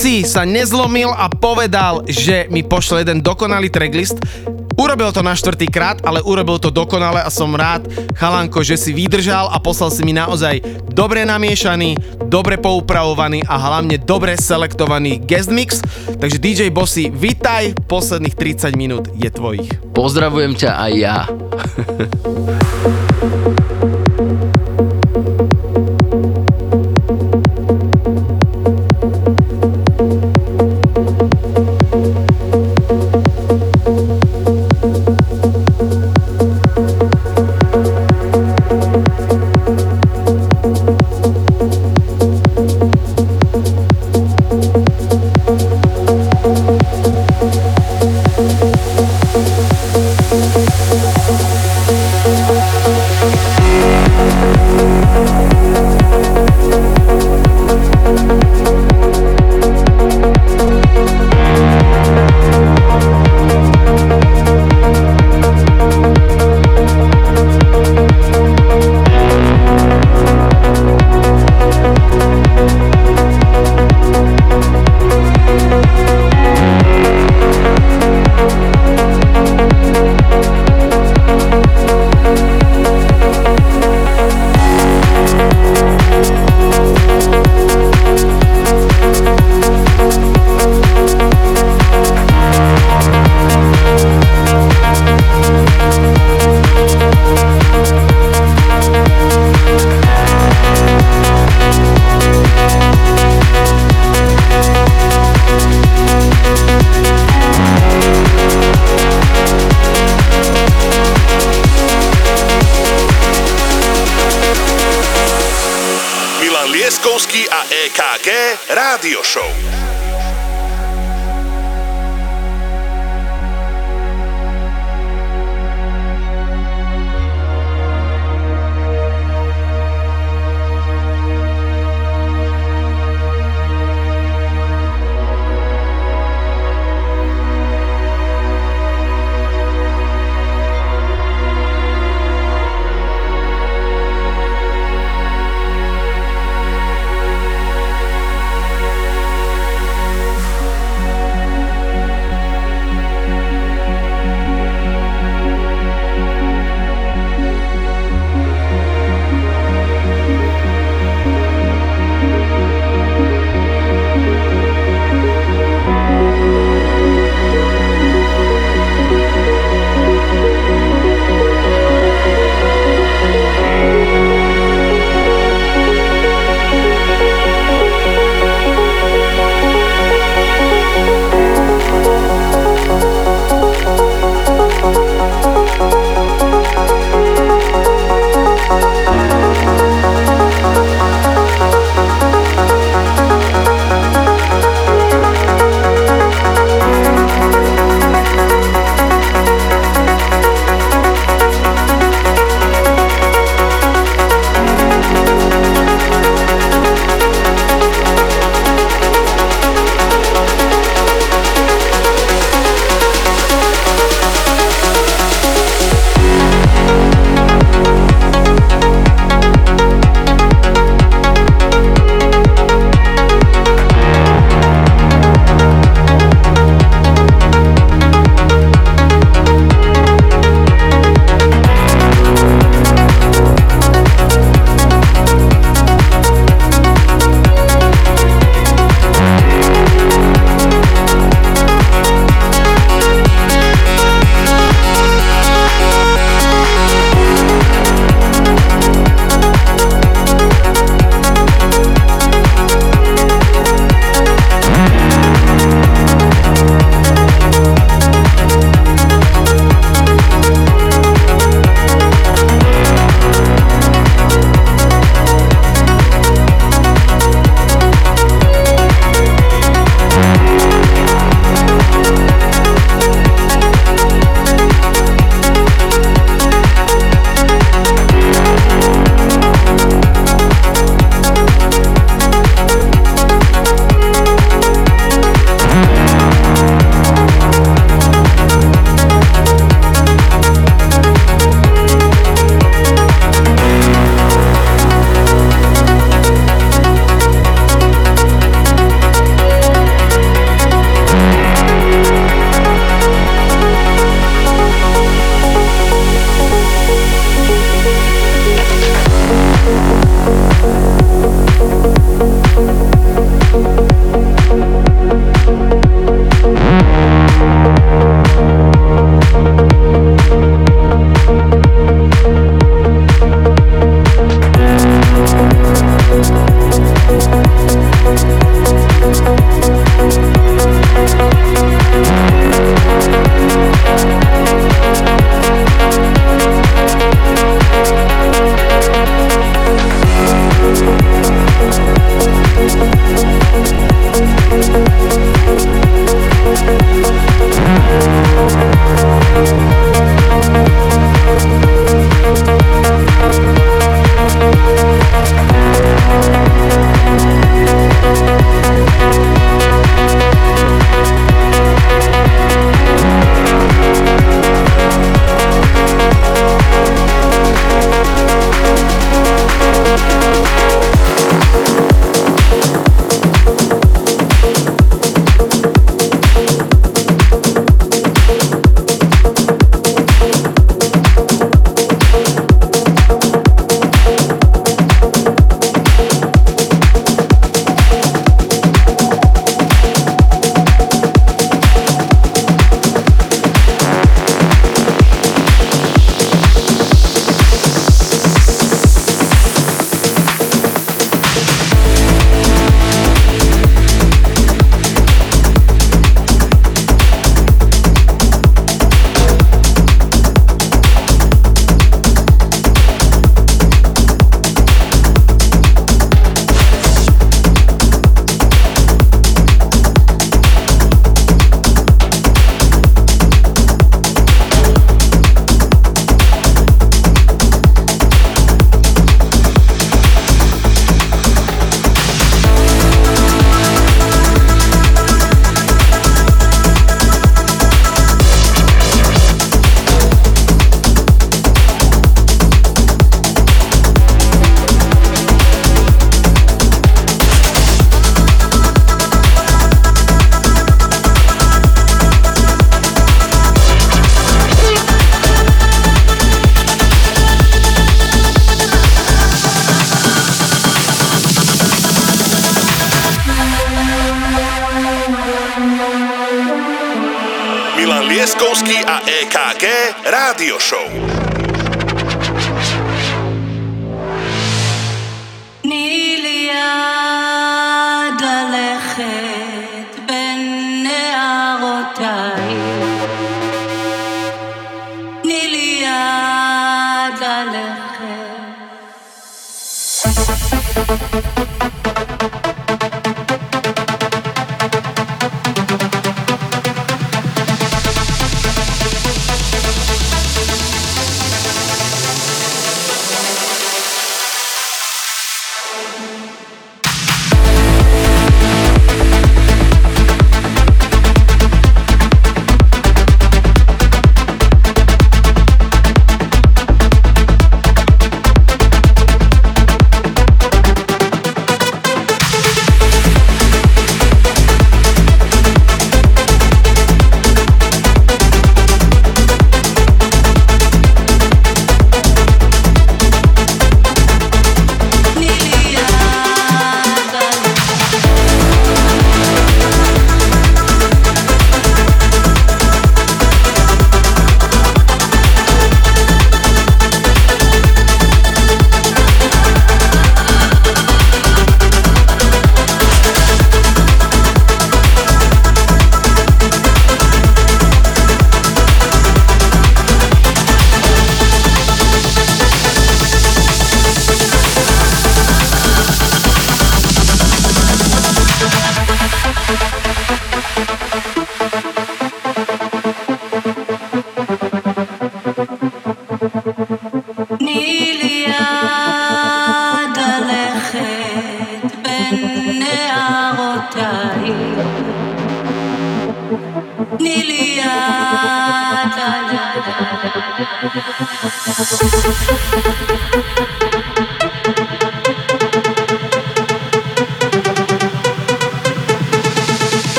[0.00, 4.16] Bossy sa nezlomil a povedal, že mi pošle jeden dokonalý tracklist.
[4.80, 7.84] Urobil to na štvrtý krát, ale urobil to dokonale a som rád,
[8.16, 10.64] chalanko, že si vydržal a poslal si mi naozaj
[10.96, 12.00] dobre namiešaný,
[12.32, 15.84] dobre poupravovaný a hlavne dobre selektovaný guest mix.
[16.16, 19.68] Takže DJ Bossy, vitaj, posledných 30 minút je tvojich.
[19.92, 21.28] Pozdravujem ťa aj ja.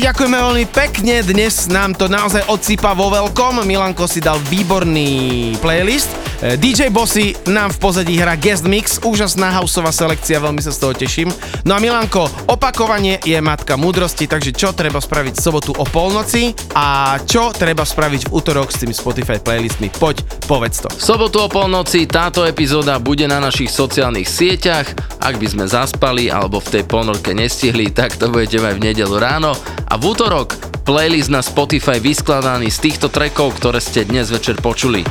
[0.00, 1.14] Páni, ďakujeme veľmi pekne.
[1.20, 3.60] Dnes nám to naozaj odsýpa vo veľkom.
[3.68, 6.08] Milanko si dal výborný playlist.
[6.40, 10.80] E, DJ Bossy nám v pozadí hrá guest mix, úžasná houseová selekcia, veľmi sa z
[10.80, 11.28] toho teším.
[11.68, 16.56] No a Milanko, opakovanie je matka múdrosti, takže čo treba spraviť v sobotu o polnoci
[16.72, 19.92] a čo treba spraviť v útorok s tými Spotify playlistmi?
[19.92, 20.88] Poď, povedz to.
[20.88, 24.88] V sobotu o polnoci táto epizóda bude na našich sociálnych sieťach.
[25.20, 29.16] Ak by sme zaspali alebo v tej ponorke nestihli, tak to budete mať v nedelu
[29.20, 29.52] ráno.
[29.90, 30.54] A v útorok
[30.86, 35.02] playlist na Spotify vyskladaný z týchto trackov, ktoré ste dnes večer počuli.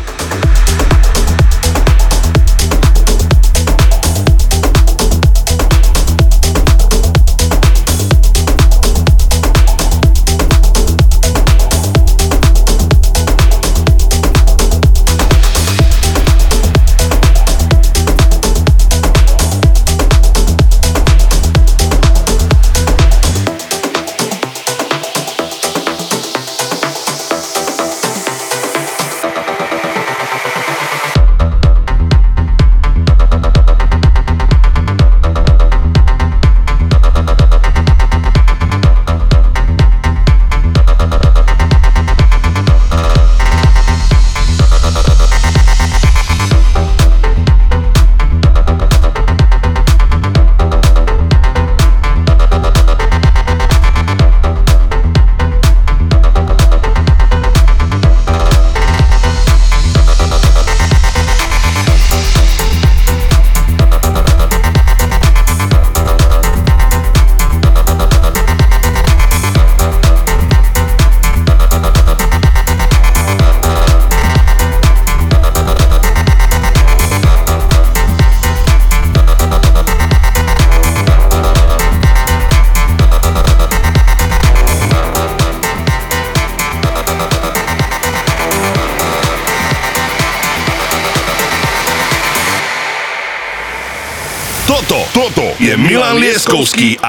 [96.49, 97.08] Milan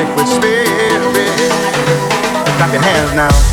[0.00, 0.68] liquid spirit.
[2.56, 3.49] Clap your hands now.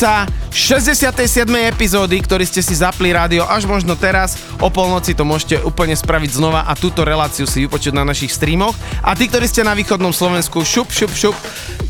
[0.00, 1.44] Konca 67.
[1.68, 4.40] epizódy, ktorý ste si zapli rádio až možno teraz.
[4.56, 8.72] O polnoci to môžete úplne spraviť znova a túto reláciu si vypočuť na našich streamoch.
[9.04, 11.36] A tí, ktorí ste na východnom Slovensku, šup, šup, šup.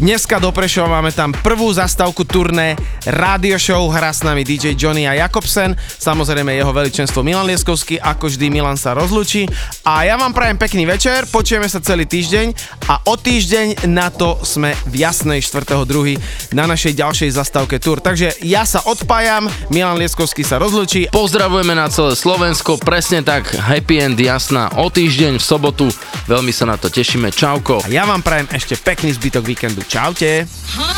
[0.02, 2.74] Dneska do Prešova máme tam prvú zastávku turné
[3.06, 3.86] rádio show.
[3.94, 5.78] Hrá s nami DJ Johnny a Jakobsen.
[5.78, 8.02] Samozrejme jeho veličenstvo Milan Lieskovský.
[8.02, 9.46] Ako vždy Milan sa rozlučí.
[9.86, 11.30] A ja vám prajem pekný večer.
[11.30, 12.58] Počujeme sa celý týždeň.
[12.90, 16.18] A o týždeň na to sme v jasnej 4.2.
[16.56, 18.02] na našej ďalšej zastávke tur.
[18.02, 21.10] Takže ja sa odpájam, Milan Lieskovský sa rozlučí.
[21.10, 25.86] Pozdravujeme na celé Slovensko, presne tak, happy end jasná o týždeň v sobotu,
[26.26, 27.82] veľmi sa na to tešíme, čauko.
[27.84, 29.82] A ja vám prajem ešte pekný zbytok víkendu.
[29.86, 30.30] Čaute.
[30.30, 30.89] ਮਿੱਠੇ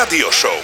[0.00, 0.59] Rádio Show.